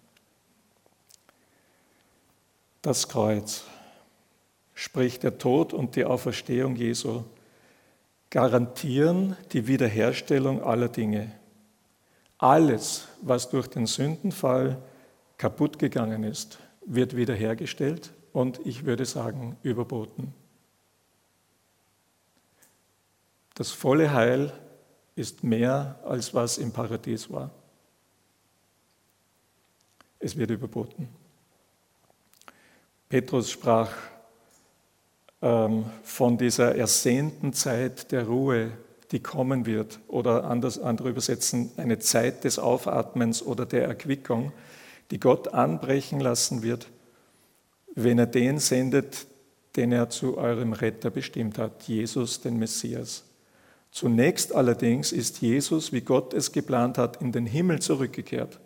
Das 2.81 3.07
Kreuz, 3.07 3.63
sprich 4.73 5.19
der 5.19 5.37
Tod 5.37 5.73
und 5.73 5.95
die 5.95 6.03
Auferstehung 6.03 6.75
Jesu, 6.75 7.23
garantieren 8.29 9.37
die 9.53 9.67
Wiederherstellung 9.67 10.61
aller 10.61 10.89
Dinge. 10.89 11.31
Alles, 12.37 13.07
was 13.21 13.49
durch 13.49 13.67
den 13.67 13.85
Sündenfall 13.85 14.81
kaputt 15.37 15.79
gegangen 15.79 16.23
ist, 16.23 16.59
wird 16.85 17.15
wiederhergestellt 17.15 18.11
und 18.33 18.59
ich 18.65 18.85
würde 18.85 19.05
sagen 19.05 19.57
überboten. 19.63 20.33
Das 23.55 23.71
volle 23.71 24.13
Heil 24.13 24.51
ist 25.15 25.43
mehr, 25.43 25.99
als 26.03 26.33
was 26.33 26.57
im 26.57 26.71
Paradies 26.71 27.31
war. 27.31 27.49
Es 30.19 30.35
wird 30.35 30.51
überboten. 30.51 31.07
Petrus 33.07 33.49
sprach 33.51 33.91
ähm, 35.41 35.85
von 36.03 36.37
dieser 36.37 36.75
ersehnten 36.75 37.53
Zeit 37.53 38.11
der 38.11 38.25
Ruhe, 38.25 38.71
die 39.15 39.23
kommen 39.23 39.65
wird, 39.65 40.01
oder 40.09 40.43
anders, 40.43 40.77
andere 40.77 41.07
übersetzen, 41.09 41.71
eine 41.77 41.99
Zeit 41.99 42.43
des 42.43 42.59
Aufatmens 42.59 43.41
oder 43.41 43.65
der 43.65 43.85
Erquickung, 43.85 44.51
die 45.09 45.21
Gott 45.21 45.53
anbrechen 45.53 46.19
lassen 46.19 46.63
wird, 46.63 46.89
wenn 47.95 48.19
er 48.19 48.25
den 48.25 48.59
sendet, 48.59 49.25
den 49.77 49.93
er 49.93 50.09
zu 50.09 50.37
eurem 50.37 50.73
Retter 50.73 51.11
bestimmt 51.11 51.57
hat, 51.57 51.83
Jesus, 51.83 52.41
den 52.41 52.59
Messias. 52.59 53.23
Zunächst 53.89 54.53
allerdings 54.53 55.13
ist 55.13 55.39
Jesus, 55.39 55.93
wie 55.93 56.01
Gott 56.01 56.33
es 56.33 56.51
geplant 56.51 56.97
hat, 56.97 57.21
in 57.21 57.31
den 57.31 57.45
Himmel 57.45 57.79
zurückgekehrt. 57.81 58.59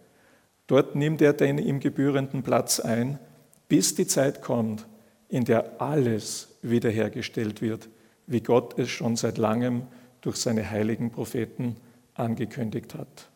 Dort 0.65 0.95
nimmt 0.95 1.21
er 1.21 1.33
den 1.33 1.59
ihm 1.59 1.79
gebührenden 1.79 2.41
Platz 2.41 2.79
ein, 2.79 3.19
bis 3.67 3.93
die 3.93 4.07
Zeit 4.07 4.41
kommt, 4.41 4.87
in 5.27 5.45
der 5.45 5.79
alles 5.79 6.47
wiederhergestellt 6.63 7.61
wird, 7.61 7.87
wie 8.25 8.41
Gott 8.41 8.79
es 8.79 8.89
schon 8.89 9.15
seit 9.15 9.37
langem 9.37 9.83
durch 10.21 10.37
seine 10.37 10.69
heiligen 10.69 11.11
Propheten 11.11 11.77
angekündigt 12.13 12.95
hat. 12.95 13.29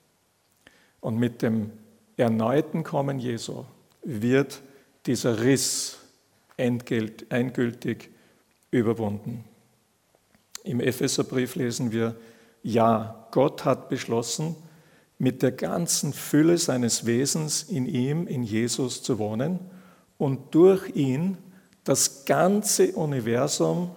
Und 1.00 1.18
mit 1.18 1.42
dem 1.42 1.72
erneuten 2.18 2.84
Kommen 2.84 3.20
Jesu 3.20 3.66
wird 4.04 4.62
dieser 5.06 5.42
Riss 5.42 5.98
endgültig 6.58 8.10
überwunden. 8.72 9.44
Im 10.64 10.80
Epheserbrief 10.80 11.56
lesen 11.56 11.92
wir, 11.92 12.16
ja, 12.62 13.28
Gott 13.32 13.66
hat 13.66 13.90
beschlossen, 13.90 14.56
mit 15.20 15.42
der 15.42 15.52
ganzen 15.52 16.14
Fülle 16.14 16.58
seines 16.58 17.06
Wesens 17.06 17.64
in 17.64 17.86
ihm, 17.86 18.28
in 18.28 18.44
Jesus 18.44 19.04
zu 19.04 19.20
wohnen 19.20 19.60
und 20.18 20.56
durch 20.56 20.96
ihn 20.96 21.38
das 21.84 22.26
ganze 22.26 22.94
Universum 22.94 23.92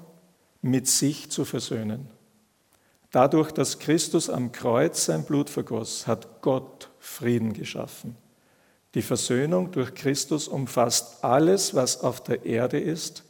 mit 0.62 0.88
sich 0.88 1.31
zu 1.31 1.44
versöhnen. 1.44 2.09
Dadurch, 3.16 3.50
dass 3.50 3.79
Christus 3.79 4.29
am 4.29 4.52
Kreuz 4.52 5.07
sein 5.07 5.24
Blut 5.24 5.48
vergoss, 5.48 6.07
hat 6.07 6.42
Gott 6.42 6.90
Frieden 6.98 7.55
geschaffen. 7.55 8.14
Die 8.92 9.00
Versöhnung 9.00 9.72
durch 9.72 9.94
Christus 9.94 10.48
umfasst 10.48 11.24
alles, 11.24 11.74
was 11.74 12.02
auf 12.02 12.22
der 12.22 12.44
Erde 12.44 12.79
ist 12.79 13.24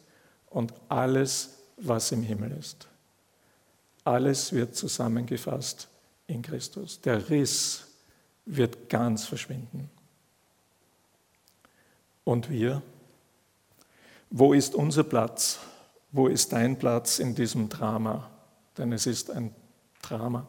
und 0.50 0.74
alles, 0.88 1.58
was 1.76 2.10
im 2.10 2.24
Himmel 2.24 2.50
ist. 2.58 2.88
Alles 4.02 4.52
wird 4.52 4.74
zusammengefasst 4.74 5.86
in 6.26 6.42
Christus. 6.42 7.00
Der 7.02 7.30
Riss 7.30 7.86
wird 8.44 8.88
ganz 8.88 9.24
verschwinden. 9.24 9.88
Und 12.24 12.50
wir? 12.50 12.82
Wo 14.30 14.52
ist 14.52 14.74
unser 14.74 15.04
Platz? 15.04 15.60
Wo 16.10 16.26
ist 16.26 16.52
dein 16.52 16.76
Platz 16.76 17.20
in 17.20 17.36
diesem 17.36 17.68
Drama? 17.68 18.28
Denn 18.76 18.90
es 18.90 19.06
ist 19.06 19.30
ein 19.30 19.54
Drama, 20.08 20.46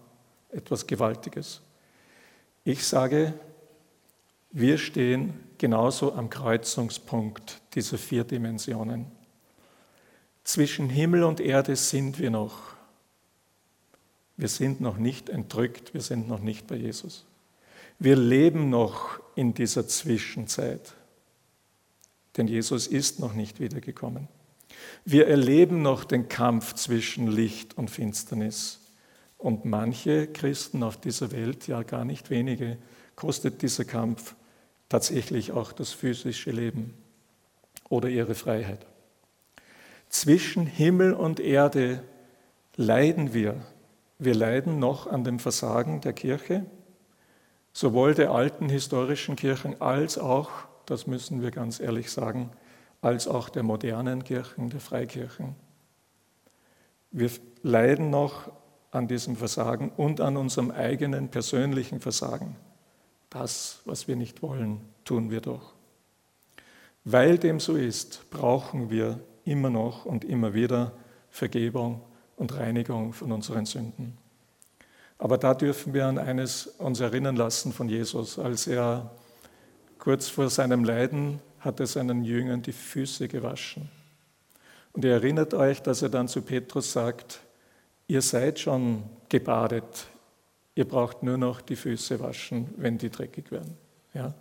etwas 0.50 0.88
Gewaltiges. 0.88 1.62
Ich 2.64 2.86
sage, 2.86 3.34
wir 4.52 4.78
stehen 4.78 5.34
genauso 5.58 6.14
am 6.14 6.30
Kreuzungspunkt 6.30 7.62
dieser 7.76 7.98
vier 7.98 8.24
Dimensionen. 8.24 9.06
Zwischen 10.44 10.90
Himmel 10.90 11.24
und 11.24 11.40
Erde 11.40 11.76
sind 11.76 12.20
wir 12.20 12.30
noch. 12.30 12.58
Wir 14.38 14.48
sind 14.48 14.82
noch 14.82 14.98
nicht 14.98 15.30
entrückt, 15.30 15.94
wir 15.94 16.02
sind 16.02 16.28
noch 16.28 16.40
nicht 16.40 16.68
bei 16.68 16.76
Jesus. 16.76 17.26
Wir 18.00 18.16
leben 18.16 18.70
noch 18.70 19.20
in 19.36 19.54
dieser 19.54 19.88
Zwischenzeit 19.88 20.94
denn 22.38 22.48
Jesus 22.48 22.88
ist 22.88 23.20
noch 23.20 23.34
nicht 23.34 23.60
wiedergekommen. 23.60 24.28
Wir 25.06 25.28
erleben 25.28 25.82
noch 25.82 26.04
den 26.04 26.30
Kampf 26.30 26.74
zwischen 26.76 27.28
Licht 27.28 27.78
und 27.78 27.90
Finsternis. 27.90 28.80
Und 29.38 29.66
manche 29.66 30.28
Christen 30.28 30.84
auf 30.84 30.98
dieser 30.98 31.32
Welt, 31.32 31.68
ja 31.68 31.84
gar 31.84 32.06
nicht 32.06 32.30
wenige, 32.30 32.78
kostet 33.16 33.62
dieser 33.62 33.86
Kampf 33.86 34.36
tatsächlich 34.90 35.52
auch 35.52 35.72
das 35.72 35.92
physische 35.92 36.52
Leben 36.52 36.94
oder 37.90 38.10
ihre 38.10 38.36
Freiheit. 38.36 38.86
Zwischen 40.10 40.66
Himmel 40.66 41.14
und 41.14 41.40
Erde 41.40 42.02
leiden 42.76 43.34
wir. 43.34 43.56
Wir 44.20 44.34
leiden 44.34 44.80
noch 44.80 45.08
an 45.08 45.24
dem 45.24 45.40
Versagen 45.40 46.02
der 46.02 46.14
Kirche, 46.14 46.66
sowohl 47.74 48.16
der 48.16 48.32
alten 48.32 48.70
historischen 48.70 49.36
Kirchen 49.36 49.80
als 49.82 50.18
auch 50.18 50.50
das 50.88 51.06
müssen 51.06 51.42
wir 51.42 51.52
ganz 51.52 51.80
ehrlich 51.80 52.10
sagen, 52.10 52.50
als 53.02 53.28
auch 53.28 53.50
der 53.50 53.62
modernen 53.62 54.24
Kirchen, 54.24 54.70
der 54.70 54.80
Freikirchen. 54.80 55.56
Wir 57.12 57.30
leiden 57.62 58.10
noch 58.10 58.52
an 58.98 59.08
diesem 59.08 59.36
Versagen 59.36 59.92
und 59.96 60.22
an 60.22 60.38
unserem 60.38 60.72
eigenen 60.72 61.30
persönlichen 61.30 62.00
Versagen. 62.00 62.56
Das, 63.30 63.82
was 63.86 64.08
wir 64.08 64.16
nicht 64.16 64.42
wollen, 64.42 64.82
tun 65.06 65.30
wir 65.32 65.42
doch. 65.42 65.74
Weil 67.04 67.38
dem 67.38 67.60
so 67.60 67.76
ist, 67.76 68.30
brauchen 68.30 68.90
wir 68.90 69.20
immer 69.46 69.70
noch 69.70 70.06
und 70.06 70.26
immer 70.26 70.54
wieder 70.54 70.92
Vergebung 71.30 72.02
und 72.36 72.54
Reinigung 72.56 73.14
von 73.14 73.32
unseren 73.32 73.66
Sünden. 73.66 74.18
Aber 75.18 75.38
da 75.38 75.54
dürfen 75.54 75.94
wir 75.94 76.06
an 76.06 76.18
eines 76.18 76.68
uns 76.78 77.00
erinnern 77.00 77.36
lassen 77.36 77.74
von 77.74 77.90
Jesus, 77.90 78.38
als 78.38 78.68
er 78.68 79.12
kurz 79.98 80.28
vor 80.28 80.50
seinem 80.50 80.84
Leiden 80.84 81.40
hatte 81.60 81.88
seinen 81.88 82.24
Jüngern 82.24 82.62
die 82.62 82.72
Füße 82.72 83.28
gewaschen. 83.28 83.90
Und 84.94 85.04
ihr 85.06 85.12
erinnert 85.12 85.54
euch, 85.54 85.82
dass 85.82 86.02
er 86.02 86.10
dann 86.10 86.28
zu 86.28 86.42
Petrus 86.42 86.92
sagt, 86.92 87.42
ihr 88.08 88.22
seid 88.22 88.60
schon 88.60 89.04
gebadet, 89.30 90.08
ihr 90.76 90.88
braucht 90.88 91.24
nur 91.24 91.38
noch 91.38 91.62
die 91.62 91.76
Füße 91.76 92.20
waschen, 92.20 92.74
wenn 92.78 92.98
die 92.98 93.10
dreckig 93.10 93.52
werden. 93.52 93.78
Ja? 94.14 94.34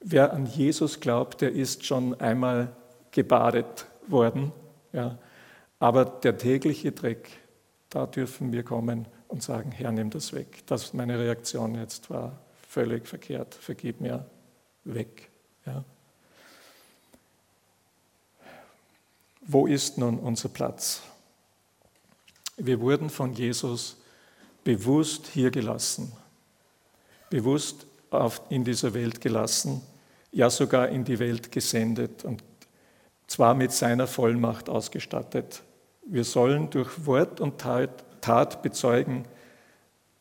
Wer 0.00 0.32
an 0.32 0.46
Jesus 0.46 1.00
glaubt, 1.00 1.40
der 1.40 1.52
ist 1.52 1.84
schon 1.84 2.20
einmal 2.20 2.74
gebadet 3.10 3.86
worden. 4.06 4.52
Ja? 4.92 5.18
Aber 5.78 6.04
der 6.04 6.38
tägliche 6.38 6.92
Dreck, 6.92 7.30
da 7.90 8.06
dürfen 8.06 8.52
wir 8.52 8.62
kommen 8.62 9.06
und 9.28 9.42
sagen, 9.42 9.72
Herr, 9.72 9.92
nimm 9.92 10.10
das 10.10 10.32
weg. 10.32 10.62
Das 10.66 10.92
meine 10.92 11.18
Reaktion 11.18 11.74
jetzt 11.74 12.10
war 12.10 12.38
völlig 12.68 13.06
verkehrt. 13.06 13.54
Vergib 13.54 14.00
mir 14.00 14.26
weg. 14.84 15.30
Ja? 15.66 15.84
Wo 19.40 19.66
ist 19.66 19.98
nun 19.98 20.18
unser 20.18 20.48
Platz? 20.48 21.02
Wir 22.56 22.80
wurden 22.80 23.10
von 23.10 23.32
Jesus 23.32 23.96
bewusst 24.64 25.26
hier 25.26 25.50
gelassen, 25.50 26.12
bewusst 27.30 27.86
in 28.50 28.64
dieser 28.64 28.94
Welt 28.94 29.20
gelassen, 29.20 29.82
ja 30.32 30.50
sogar 30.50 30.88
in 30.88 31.04
die 31.04 31.18
Welt 31.18 31.50
gesendet 31.50 32.24
und 32.24 32.42
zwar 33.26 33.54
mit 33.54 33.72
seiner 33.72 34.06
Vollmacht 34.06 34.68
ausgestattet. 34.68 35.62
Wir 36.04 36.24
sollen 36.24 36.68
durch 36.70 37.06
Wort 37.06 37.40
und 37.40 37.58
Tat 37.58 38.62
bezeugen, 38.62 39.24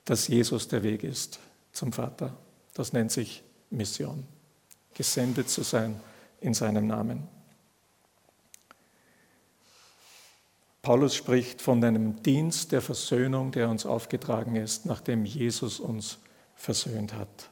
dass 0.06 0.28
Jesus 0.28 0.68
der 0.68 0.84
Weg 0.84 1.04
ist 1.04 1.40
zum 1.74 1.92
Vater. 1.92 2.36
Das 2.74 2.94
nennt 2.94 3.12
sich 3.12 3.44
Mission, 3.70 4.26
gesendet 4.94 5.50
zu 5.50 5.64
sein 5.64 6.00
in 6.40 6.54
seinem 6.54 6.88
Namen. 6.88 7.28
Paulus 10.82 11.14
spricht 11.14 11.62
von 11.62 11.84
einem 11.84 12.24
Dienst 12.24 12.72
der 12.72 12.82
Versöhnung, 12.82 13.52
der 13.52 13.70
uns 13.70 13.86
aufgetragen 13.86 14.56
ist, 14.56 14.86
nachdem 14.86 15.26
Jesus 15.26 15.80
uns 15.80 16.18
versöhnt 16.56 17.14
hat. 17.14 17.50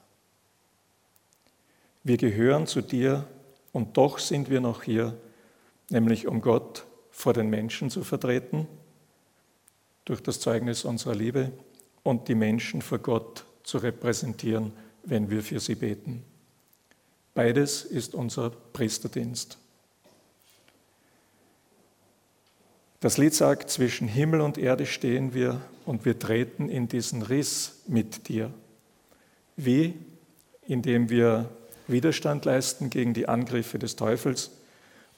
Wir 2.03 2.17
gehören 2.17 2.65
zu 2.65 2.81
dir 2.81 3.27
und 3.71 3.97
doch 3.97 4.17
sind 4.17 4.49
wir 4.49 4.61
noch 4.61 4.83
hier, 4.83 5.15
nämlich 5.89 6.27
um 6.27 6.41
Gott 6.41 6.85
vor 7.11 7.33
den 7.33 7.49
Menschen 7.49 7.89
zu 7.89 8.03
vertreten, 8.03 8.67
durch 10.05 10.23
das 10.23 10.39
Zeugnis 10.39 10.85
unserer 10.85 11.13
Liebe 11.13 11.51
und 12.01 12.27
die 12.29 12.35
Menschen 12.35 12.81
vor 12.81 12.97
Gott 12.97 13.45
zu 13.63 13.77
repräsentieren, 13.77 14.73
wenn 15.03 15.29
wir 15.29 15.43
für 15.43 15.59
sie 15.59 15.75
beten. 15.75 16.23
Beides 17.35 17.83
ist 17.83 18.15
unser 18.15 18.49
Priesterdienst. 18.49 19.59
Das 22.99 23.17
Lied 23.17 23.33
sagt, 23.33 23.69
zwischen 23.69 24.07
Himmel 24.07 24.41
und 24.41 24.57
Erde 24.57 24.85
stehen 24.85 25.33
wir 25.33 25.61
und 25.85 26.03
wir 26.03 26.19
treten 26.19 26.67
in 26.69 26.89
diesen 26.89 27.21
Riss 27.21 27.81
mit 27.87 28.27
dir. 28.27 28.51
Wie? 29.55 29.93
Indem 30.63 31.09
wir 31.09 31.49
Widerstand 31.87 32.45
leisten 32.45 32.89
gegen 32.89 33.13
die 33.13 33.27
Angriffe 33.27 33.79
des 33.79 33.95
Teufels 33.95 34.51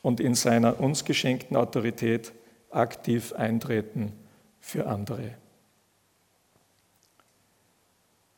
und 0.02 0.20
in 0.20 0.36
seiner 0.36 0.80
uns 0.80 1.06
geschenkten 1.06 1.58
Autorität 1.58 2.32
aktiv 2.70 3.34
eintreten 3.34 4.14
für 4.60 4.88
andere. 4.88 5.36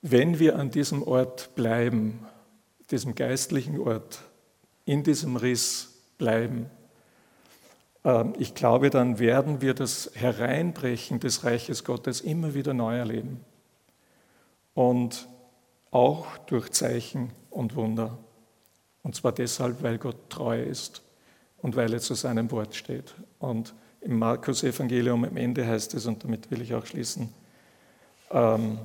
Wenn 0.02 0.39
wir 0.39 0.58
an 0.58 0.72
diesem 0.72 1.04
Ort 1.04 1.54
bleiben, 1.56 2.26
diesem 2.91 3.14
geistlichen 3.14 3.80
Ort, 3.80 4.22
in 4.86 5.04
diesem 5.04 5.36
Riss 5.36 5.94
bleiben, 6.18 6.70
ich 8.38 8.54
glaube, 8.54 8.89
dann 8.89 9.18
werden 9.18 9.62
wir 9.62 9.74
das 9.74 10.12
Hereinbrechen 10.14 11.20
des 11.20 11.45
Reiches 11.45 11.86
Gottes 11.86 12.20
immer 12.20 12.54
wieder 12.54 12.74
neu 12.74 12.97
erleben. 12.97 13.39
Und 14.74 15.28
auch 15.91 16.38
durch 16.47 16.72
Zeichen 16.72 17.32
und 17.49 17.76
Wunder. 17.76 18.18
Und 19.04 19.16
zwar 19.16 19.32
deshalb, 19.32 19.84
weil 19.84 19.97
Gott 19.99 20.30
treu 20.30 20.62
ist 20.62 21.01
und 21.62 21.76
weil 21.76 21.93
er 21.93 21.99
zu 21.99 22.16
seinem 22.16 22.51
Wort 22.51 22.76
steht. 22.76 23.14
Und 23.39 23.74
im 24.01 24.18
Markus-Evangelium 24.20 25.24
am 25.24 25.38
Ende 25.38 25.66
heißt 25.66 25.93
es, 25.93 26.06
und 26.06 26.24
damit 26.24 26.51
will 26.51 26.62
ich 26.62 26.74
auch 26.74 26.86
schließen, 26.86 27.30
ähm, 28.32 28.80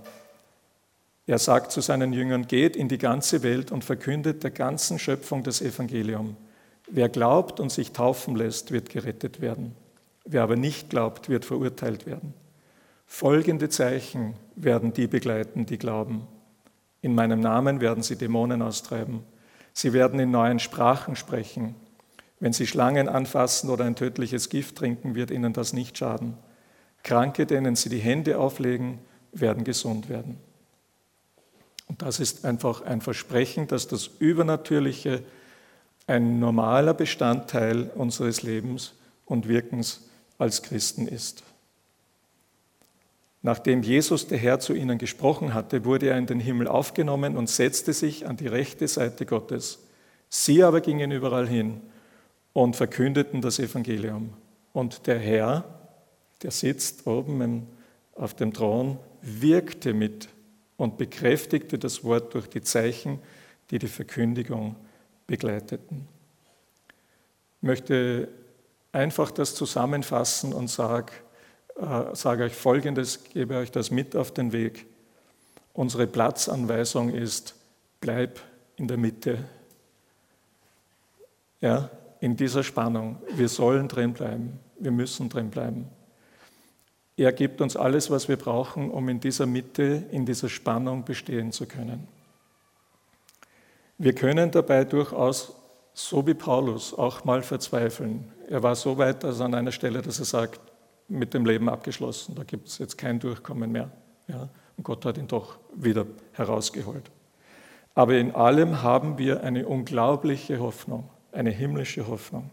er 1.26 1.38
sagt 1.38 1.72
zu 1.72 1.80
seinen 1.80 2.12
Jüngern, 2.12 2.46
geht 2.46 2.76
in 2.76 2.88
die 2.88 2.98
ganze 2.98 3.42
Welt 3.42 3.70
und 3.70 3.84
verkündet 3.84 4.44
der 4.44 4.50
ganzen 4.50 4.98
Schöpfung 4.98 5.42
das 5.42 5.60
Evangelium. 5.60 6.36
Wer 6.90 7.08
glaubt 7.08 7.60
und 7.60 7.70
sich 7.70 7.92
taufen 7.92 8.34
lässt, 8.36 8.72
wird 8.72 8.88
gerettet 8.88 9.40
werden. 9.40 9.74
Wer 10.24 10.42
aber 10.42 10.56
nicht 10.56 10.90
glaubt, 10.90 11.28
wird 11.28 11.44
verurteilt 11.44 12.06
werden. 12.06 12.34
Folgende 13.06 13.68
Zeichen 13.68 14.34
werden 14.56 14.92
die 14.92 15.06
begleiten, 15.06 15.66
die 15.66 15.78
glauben. 15.78 16.26
In 17.00 17.14
meinem 17.14 17.40
Namen 17.40 17.80
werden 17.80 18.02
sie 18.02 18.16
Dämonen 18.16 18.60
austreiben. 18.62 19.20
Sie 19.72 19.92
werden 19.92 20.18
in 20.18 20.30
neuen 20.30 20.58
Sprachen 20.58 21.16
sprechen. 21.16 21.74
Wenn 22.40 22.52
sie 22.52 22.66
Schlangen 22.66 23.08
anfassen 23.08 23.70
oder 23.70 23.84
ein 23.84 23.96
tödliches 23.96 24.48
Gift 24.48 24.76
trinken, 24.76 25.14
wird 25.14 25.30
ihnen 25.30 25.52
das 25.52 25.72
nicht 25.72 25.96
schaden. 25.96 26.36
Kranke, 27.02 27.46
denen 27.46 27.76
sie 27.76 27.88
die 27.88 27.98
Hände 27.98 28.38
auflegen, 28.38 28.98
werden 29.32 29.64
gesund 29.64 30.08
werden. 30.08 30.38
Und 31.86 32.02
das 32.02 32.20
ist 32.20 32.44
einfach 32.44 32.82
ein 32.82 33.00
Versprechen, 33.00 33.66
dass 33.66 33.88
das 33.88 34.06
Übernatürliche 34.18 35.22
ein 36.08 36.40
normaler 36.40 36.94
Bestandteil 36.94 37.90
unseres 37.94 38.42
Lebens 38.42 38.94
und 39.26 39.46
Wirkens 39.46 40.08
als 40.38 40.62
Christen 40.62 41.06
ist. 41.06 41.44
Nachdem 43.42 43.82
Jesus 43.82 44.26
der 44.26 44.38
Herr 44.38 44.58
zu 44.58 44.74
ihnen 44.74 44.98
gesprochen 44.98 45.54
hatte, 45.54 45.84
wurde 45.84 46.08
er 46.08 46.18
in 46.18 46.26
den 46.26 46.40
Himmel 46.40 46.66
aufgenommen 46.66 47.36
und 47.36 47.48
setzte 47.48 47.92
sich 47.92 48.26
an 48.26 48.36
die 48.36 48.48
rechte 48.48 48.88
Seite 48.88 49.26
Gottes. 49.26 49.78
Sie 50.28 50.64
aber 50.64 50.80
gingen 50.80 51.12
überall 51.12 51.46
hin 51.46 51.80
und 52.52 52.74
verkündeten 52.74 53.40
das 53.40 53.58
Evangelium. 53.58 54.32
Und 54.72 55.06
der 55.06 55.18
Herr, 55.18 55.64
der 56.42 56.50
sitzt 56.50 57.06
oben 57.06 57.68
auf 58.14 58.34
dem 58.34 58.52
Thron, 58.52 58.98
wirkte 59.20 59.92
mit 59.92 60.28
und 60.76 60.96
bekräftigte 60.96 61.78
das 61.78 62.02
Wort 62.02 62.34
durch 62.34 62.48
die 62.48 62.62
Zeichen, 62.62 63.18
die 63.70 63.78
die 63.78 63.88
Verkündigung 63.88 64.74
begleiteten. 65.28 66.08
Ich 67.58 67.62
möchte 67.62 68.28
einfach 68.90 69.30
das 69.30 69.54
zusammenfassen 69.54 70.52
und 70.52 70.68
sage, 70.68 71.12
äh, 71.76 72.14
sage 72.14 72.44
euch 72.44 72.54
Folgendes, 72.54 73.22
gebe 73.32 73.56
euch 73.56 73.70
das 73.70 73.92
mit 73.92 74.16
auf 74.16 74.32
den 74.32 74.50
Weg. 74.50 74.86
Unsere 75.72 76.08
Platzanweisung 76.08 77.10
ist, 77.10 77.54
bleib 78.00 78.40
in 78.76 78.88
der 78.88 78.96
Mitte. 78.96 79.44
Ja, 81.60 81.90
in 82.20 82.36
dieser 82.36 82.64
Spannung. 82.64 83.22
Wir 83.30 83.48
sollen 83.48 83.86
drin 83.86 84.12
bleiben. 84.12 84.58
Wir 84.78 84.90
müssen 84.90 85.28
drin 85.28 85.50
bleiben. 85.50 85.88
Er 87.16 87.32
gibt 87.32 87.60
uns 87.60 87.76
alles, 87.76 88.10
was 88.10 88.28
wir 88.28 88.36
brauchen, 88.36 88.90
um 88.90 89.08
in 89.08 89.20
dieser 89.20 89.46
Mitte, 89.46 90.04
in 90.12 90.24
dieser 90.24 90.48
Spannung 90.48 91.04
bestehen 91.04 91.52
zu 91.52 91.66
können. 91.66 92.06
Wir 93.98 94.14
können 94.14 94.50
dabei 94.50 94.84
durchaus, 94.84 95.52
so 95.92 96.26
wie 96.26 96.34
Paulus, 96.34 96.94
auch 96.94 97.24
mal 97.24 97.42
verzweifeln. 97.42 98.32
Er 98.48 98.62
war 98.62 98.76
so 98.76 98.96
weit 98.96 99.24
also 99.24 99.44
an 99.44 99.54
einer 99.54 99.72
Stelle, 99.72 100.00
dass 100.02 100.20
er 100.20 100.24
sagt, 100.24 100.60
mit 101.08 101.34
dem 101.34 101.44
Leben 101.44 101.68
abgeschlossen, 101.68 102.34
da 102.34 102.44
gibt 102.44 102.68
es 102.68 102.78
jetzt 102.78 102.96
kein 102.96 103.18
Durchkommen 103.18 103.72
mehr. 103.72 103.90
Ja? 104.28 104.48
Und 104.76 104.84
Gott 104.84 105.04
hat 105.04 105.18
ihn 105.18 105.26
doch 105.26 105.58
wieder 105.74 106.06
herausgeholt. 106.32 107.10
Aber 107.94 108.14
in 108.14 108.34
allem 108.34 108.82
haben 108.82 109.18
wir 109.18 109.42
eine 109.42 109.66
unglaubliche 109.66 110.60
Hoffnung, 110.60 111.10
eine 111.32 111.50
himmlische 111.50 112.06
Hoffnung. 112.06 112.50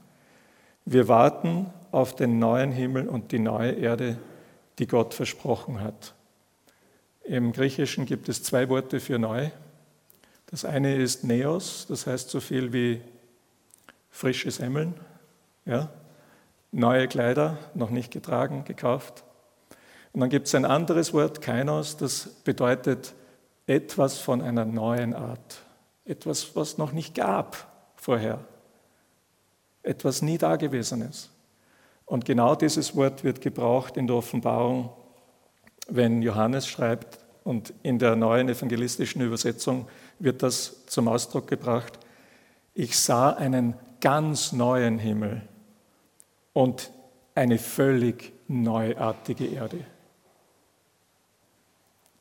Wir 0.86 1.08
warten 1.08 1.72
auf 1.91 2.16
den 2.16 2.39
neuen 2.39 2.72
Himmel 2.72 3.08
und 3.08 3.32
die 3.32 3.39
neue 3.39 3.74
Erde, 3.74 4.18
die 4.80 4.88
Gott 4.88 5.14
versprochen 5.14 5.82
hat. 5.82 6.16
Im 7.24 7.52
Griechischen 7.52 8.06
gibt 8.06 8.30
es 8.30 8.41
zwei 8.41 8.70
Worte 8.70 9.00
für 9.00 9.20
neu. 9.20 9.50
Das 10.48 10.64
eine 10.64 10.96
ist 10.96 11.24
Neos, 11.24 11.86
das 11.88 12.06
heißt 12.06 12.30
so 12.30 12.39
viel 12.39 12.72
wie 12.72 13.02
frische 14.10 14.52
Semmeln, 14.52 14.93
ja? 15.66 15.89
neue 16.72 17.08
Kleider, 17.08 17.58
noch 17.74 17.89
nicht 17.89 18.12
getragen, 18.12 18.64
gekauft. 18.66 19.24
Und 20.14 20.22
dann 20.22 20.30
gibt 20.30 20.48
es 20.48 20.56
ein 20.56 20.66
anderes 20.66 21.14
Wort, 21.14 21.41
Kainos, 21.41 21.98
das 21.98 22.28
bedeutet 22.43 23.14
etwas 23.68 24.20
von 24.20 24.41
einer 24.41 24.66
neuen 24.66 25.14
Art, 25.14 25.62
etwas, 26.06 26.56
was 26.56 26.78
noch 26.78 26.91
nicht 26.91 27.16
gab 27.16 27.72
vorher, 27.96 28.39
etwas 29.84 30.22
nie 30.22 30.38
Dagewesenes. 30.38 31.32
Und 32.06 32.26
genau 32.26 32.56
dieses 32.56 32.96
Wort 32.96 33.24
wird 33.24 33.41
gebraucht 33.41 33.98
in 33.98 34.06
der 34.08 34.18
Offenbarung, 34.18 34.91
wenn 35.88 36.22
Johannes 36.22 36.68
schreibt, 36.68 37.20
und 37.46 37.74
in 37.84 38.00
der 38.00 38.16
neuen 38.16 38.50
evangelistischen 38.50 39.22
Übersetzung 39.22 39.88
wird 40.20 40.43
das 40.43 40.86
zum 40.86 41.07
Ausdruck 41.07 41.47
gebracht, 41.47 41.99
ich 42.74 42.99
sah 42.99 43.32
einen 43.32 43.76
ganz 44.01 44.51
neuen 44.51 44.99
Himmel 44.99 45.41
und 46.53 46.91
eine 47.34 47.57
völlig 47.57 48.34
neuartige 48.47 49.47
Erde. 49.47 49.86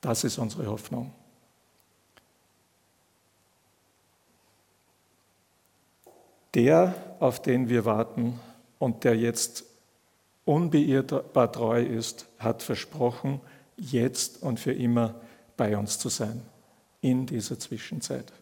Das 0.01 0.24
ist 0.24 0.38
unsere 0.38 0.66
Hoffnung. 0.66 1.12
Der, 6.55 6.95
auf 7.18 7.42
den 7.42 7.68
wir 7.68 7.84
warten 7.84 8.38
und 8.78 9.03
der 9.05 9.16
jetzt 9.16 9.64
unbeirrbar 10.45 11.51
treu 11.51 11.82
ist, 11.82 12.26
hat 12.38 12.62
versprochen, 12.62 13.40
jetzt 13.76 14.42
und 14.42 14.61
für 14.61 14.72
immer 14.72 15.14
bei 15.57 15.76
uns 15.76 15.99
zu 15.99 16.09
sein, 16.09 16.42
in 17.05 17.26
dieser 17.26 17.59
Zwischenzeit. 17.59 18.32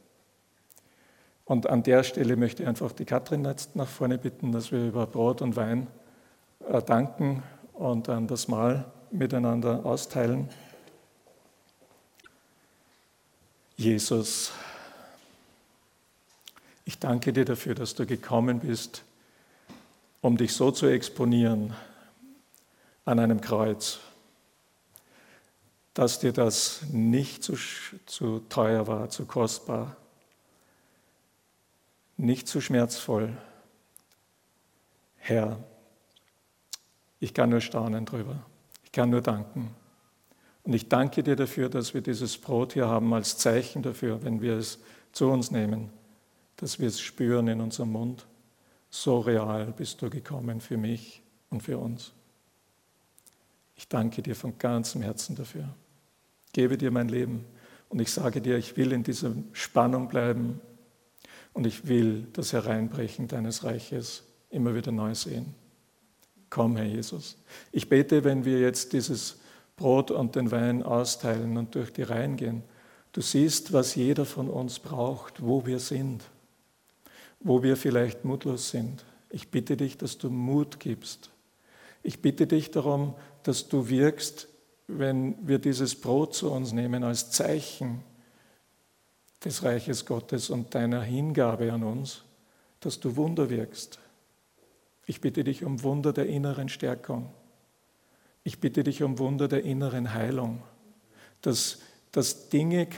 Und 1.45 1.67
an 1.67 1.83
der 1.83 2.05
Stelle 2.05 2.37
möchte 2.37 2.63
ich 2.63 2.69
einfach 2.69 2.93
die 2.93 3.05
Katrin 3.05 3.45
jetzt 3.45 3.75
nach 3.75 3.89
vorne 3.89 4.19
bitten, 4.19 4.53
dass 4.53 4.71
wir 4.71 4.87
über 4.87 5.05
Brot 5.09 5.43
und 5.43 5.57
Wein 5.57 5.89
äh, 6.69 6.81
danken 6.81 7.43
und 7.73 8.07
dann 8.07 8.29
das 8.29 8.47
Mahl 8.47 8.85
miteinander 9.11 9.85
austeilen. 9.85 10.49
Jesus, 13.77 14.53
ich 16.85 17.01
danke 17.01 17.33
dir 17.33 17.45
dafür, 17.45 17.75
dass 17.75 17.97
du 17.97 18.07
gekommen 18.07 18.61
bist, 18.61 19.03
um 20.21 20.37
dich 20.37 20.53
so 20.53 20.71
zu 20.71 20.87
exponieren 20.87 21.75
an 23.05 23.19
einem 23.19 23.41
Kreuz, 23.41 23.99
dass 25.95 26.19
dir 26.19 26.33
das 26.33 26.83
nicht 26.91 27.43
zu, 27.43 27.57
zu 28.07 28.41
teuer 28.49 28.87
war, 28.87 29.11
zu 29.11 29.27
kostbar, 29.27 29.97
nicht 32.17 32.49
zu 32.49 32.61
schmerzvoll. 32.61 33.37
Herr, 35.17 35.59
ich 37.21 37.35
kann 37.35 37.51
nur 37.51 37.61
staunen 37.61 38.05
drüber. 38.05 38.45
Ich 38.85 38.93
kann 38.93 39.11
nur 39.11 39.21
danken. 39.21 39.75
Und 40.65 40.73
ich 40.75 40.89
danke 40.89 41.23
dir 41.23 41.37
dafür, 41.37 41.69
dass 41.69 41.93
wir 41.93 42.01
dieses 42.01 42.39
Brot 42.39 42.73
hier 42.73 42.89
haben 42.89 43.13
als 43.13 43.37
Zeichen 43.37 43.83
dafür, 43.83 44.23
wenn 44.23 44.41
wir 44.41 44.57
es 44.57 44.79
zu 45.13 45.29
uns 45.29 45.51
nehmen, 45.51 45.91
dass 46.57 46.79
wir 46.79 46.89
es 46.89 47.01
spüren 47.01 47.49
in 47.49 47.61
unserem 47.61 47.93
Mund. 47.93 48.27
So 48.91 49.21
real 49.21 49.73
bist 49.77 50.03
du 50.03 50.11
gekommen 50.11 50.61
für 50.61 50.77
mich 50.77 51.23
und 51.51 51.63
für 51.63 51.79
uns. 51.79 52.13
Ich 53.77 53.89
danke 53.89 54.23
dir 54.23 54.37
von 54.37 54.59
ganzem 54.59 55.03
Herzen 55.03 55.35
dafür. 55.35 55.75
Gebe 56.53 56.77
dir 56.77 56.91
mein 56.91 57.09
Leben 57.09 57.45
und 57.89 58.01
ich 58.01 58.13
sage 58.13 58.41
dir, 58.41 58.57
ich 58.57 58.77
will 58.77 58.93
in 58.93 59.03
dieser 59.03 59.33
Spannung 59.53 60.09
bleiben 60.09 60.61
und 61.53 61.67
ich 61.67 61.87
will 61.87 62.27
das 62.33 62.53
Hereinbrechen 62.53 63.29
deines 63.29 63.65
Reiches 63.65 64.25
immer 64.51 64.75
wieder 64.75 64.93
neu 64.93 65.15
sehen. 65.15 65.55
Komm, 66.51 66.77
Herr 66.77 66.87
Jesus. 66.87 67.37
Ich 67.71 67.89
bete, 67.89 68.25
wenn 68.25 68.45
wir 68.45 68.61
jetzt 68.61 68.93
dieses 68.93 69.39
Brot 69.77 70.11
und 70.11 70.37
den 70.37 70.51
Wein 70.51 70.83
austeilen 70.83 71.57
und 71.57 71.75
durch 71.75 71.93
die 71.93 72.03
Reihen 72.03 72.37
gehen, 72.37 72.63
du 73.13 73.23
siehst, 73.23 73.73
was 73.73 73.95
jeder 73.95 74.27
von 74.27 74.49
uns 74.49 74.79
braucht, 74.79 75.43
wo 75.43 75.65
wir 75.65 75.79
sind, 75.79 76.25
wo 77.41 77.63
wir 77.63 77.77
vielleicht 77.77 78.25
mutlos 78.25 78.71
sind. 78.71 79.05
Ich 79.31 79.51
bitte 79.51 79.79
dich, 79.79 79.97
dass 79.97 80.19
du 80.19 80.29
Mut 80.29 80.79
gibst. 80.79 81.31
Ich 82.03 82.21
bitte 82.21 82.47
dich 82.47 82.71
darum, 82.71 83.15
dass 83.45 83.69
du 83.69 83.89
wirkst, 83.89 84.49
wenn 84.99 85.37
wir 85.47 85.59
dieses 85.59 86.01
Brot 86.01 86.35
zu 86.35 86.51
uns 86.51 86.73
nehmen 86.73 87.05
als 87.05 87.31
Zeichen 87.31 88.03
des 89.45 89.63
Reiches 89.63 90.07
Gottes 90.07 90.51
und 90.51 90.75
deiner 90.75 91.03
Hingabe 91.03 91.73
an 91.73 91.83
uns, 91.83 92.23
dass 92.81 93.01
du 93.01 93.17
Wunder 93.17 93.51
wirkst. 93.51 93.99
Ich 95.07 95.21
bitte 95.21 95.45
dich 95.45 95.65
um 95.65 95.83
Wunder 95.83 96.13
der 96.13 96.27
inneren 96.27 96.69
Stärkung. 96.69 97.31
Ich 98.45 98.61
bitte 98.61 98.85
dich 98.85 99.03
um 99.03 99.19
Wunder 99.19 99.49
der 99.49 99.65
inneren 99.65 100.15
Heilung, 100.15 100.63
dass, 101.43 101.79
dass 102.11 102.49
Dinge 102.49 102.89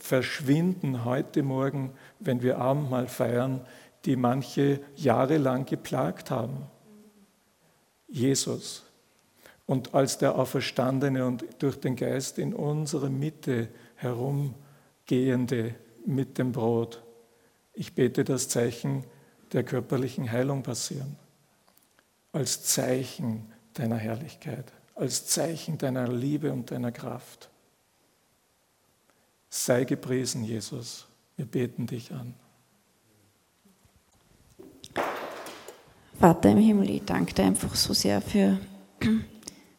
verschwinden 0.00 1.04
heute 1.04 1.42
Morgen, 1.42 1.92
wenn 2.20 2.42
wir 2.42 2.58
Abendmahl 2.58 3.06
feiern, 3.06 3.60
die 4.04 4.16
manche 4.16 4.80
Jahre 4.96 5.38
lang 5.38 5.64
geplagt 5.64 6.30
haben. 6.30 6.66
Jesus. 8.08 8.84
Und 9.66 9.94
als 9.94 10.18
der 10.18 10.36
Auferstandene 10.38 11.26
und 11.26 11.44
durch 11.58 11.80
den 11.80 11.96
Geist 11.96 12.38
in 12.38 12.52
unserer 12.54 13.08
Mitte 13.08 13.68
herumgehende 13.96 15.74
mit 16.06 16.38
dem 16.38 16.52
Brot. 16.52 17.02
Ich 17.72 17.94
bete 17.94 18.24
das 18.24 18.48
Zeichen 18.48 19.04
der 19.52 19.64
körperlichen 19.64 20.30
Heilung 20.30 20.62
passieren. 20.62 21.16
Als 22.32 22.64
Zeichen 22.64 23.52
deiner 23.74 23.96
Herrlichkeit, 23.96 24.72
als 24.94 25.26
Zeichen 25.26 25.78
deiner 25.78 26.08
Liebe 26.08 26.52
und 26.52 26.70
deiner 26.70 26.92
Kraft. 26.92 27.48
Sei 29.48 29.84
gepriesen, 29.84 30.44
Jesus. 30.44 31.06
Wir 31.36 31.46
beten 31.46 31.86
dich 31.86 32.12
an. 32.12 32.34
Vater 36.18 36.50
im 36.50 36.58
Himmel, 36.58 36.90
ich 36.90 37.04
danke 37.04 37.34
dir 37.34 37.44
einfach 37.44 37.74
so 37.74 37.92
sehr 37.92 38.20
für, 38.20 38.58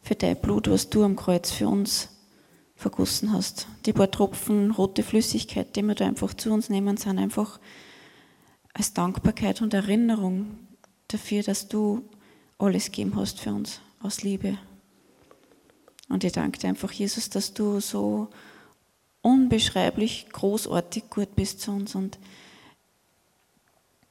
für 0.05 0.13
dein 0.13 0.39
Blut, 0.39 0.69
was 0.69 0.91
du 0.91 1.03
am 1.03 1.15
Kreuz 1.15 1.49
für 1.49 1.67
uns 1.67 2.09
vergossen 2.75 3.33
hast. 3.33 3.67
Die 3.87 3.93
paar 3.93 4.11
Tropfen 4.11 4.69
rote 4.69 5.01
Flüssigkeit, 5.01 5.75
die 5.75 5.81
wir 5.81 5.95
da 5.95 6.05
einfach 6.05 6.35
zu 6.35 6.53
uns 6.53 6.69
nehmen, 6.69 6.95
sind 6.97 7.17
einfach 7.17 7.59
als 8.75 8.93
Dankbarkeit 8.93 9.63
und 9.63 9.73
Erinnerung 9.73 10.59
dafür, 11.07 11.41
dass 11.41 11.69
du 11.69 12.07
alles 12.59 12.85
gegeben 12.85 13.15
hast 13.15 13.39
für 13.39 13.51
uns 13.51 13.81
aus 13.99 14.21
Liebe. 14.21 14.59
Und 16.07 16.23
ich 16.23 16.33
danke 16.33 16.59
dir 16.59 16.67
einfach, 16.67 16.91
Jesus, 16.91 17.31
dass 17.31 17.55
du 17.55 17.79
so 17.79 18.27
unbeschreiblich 19.23 20.27
großartig 20.31 21.09
gut 21.09 21.35
bist 21.35 21.61
zu 21.61 21.71
uns. 21.71 21.95
Und 21.95 22.19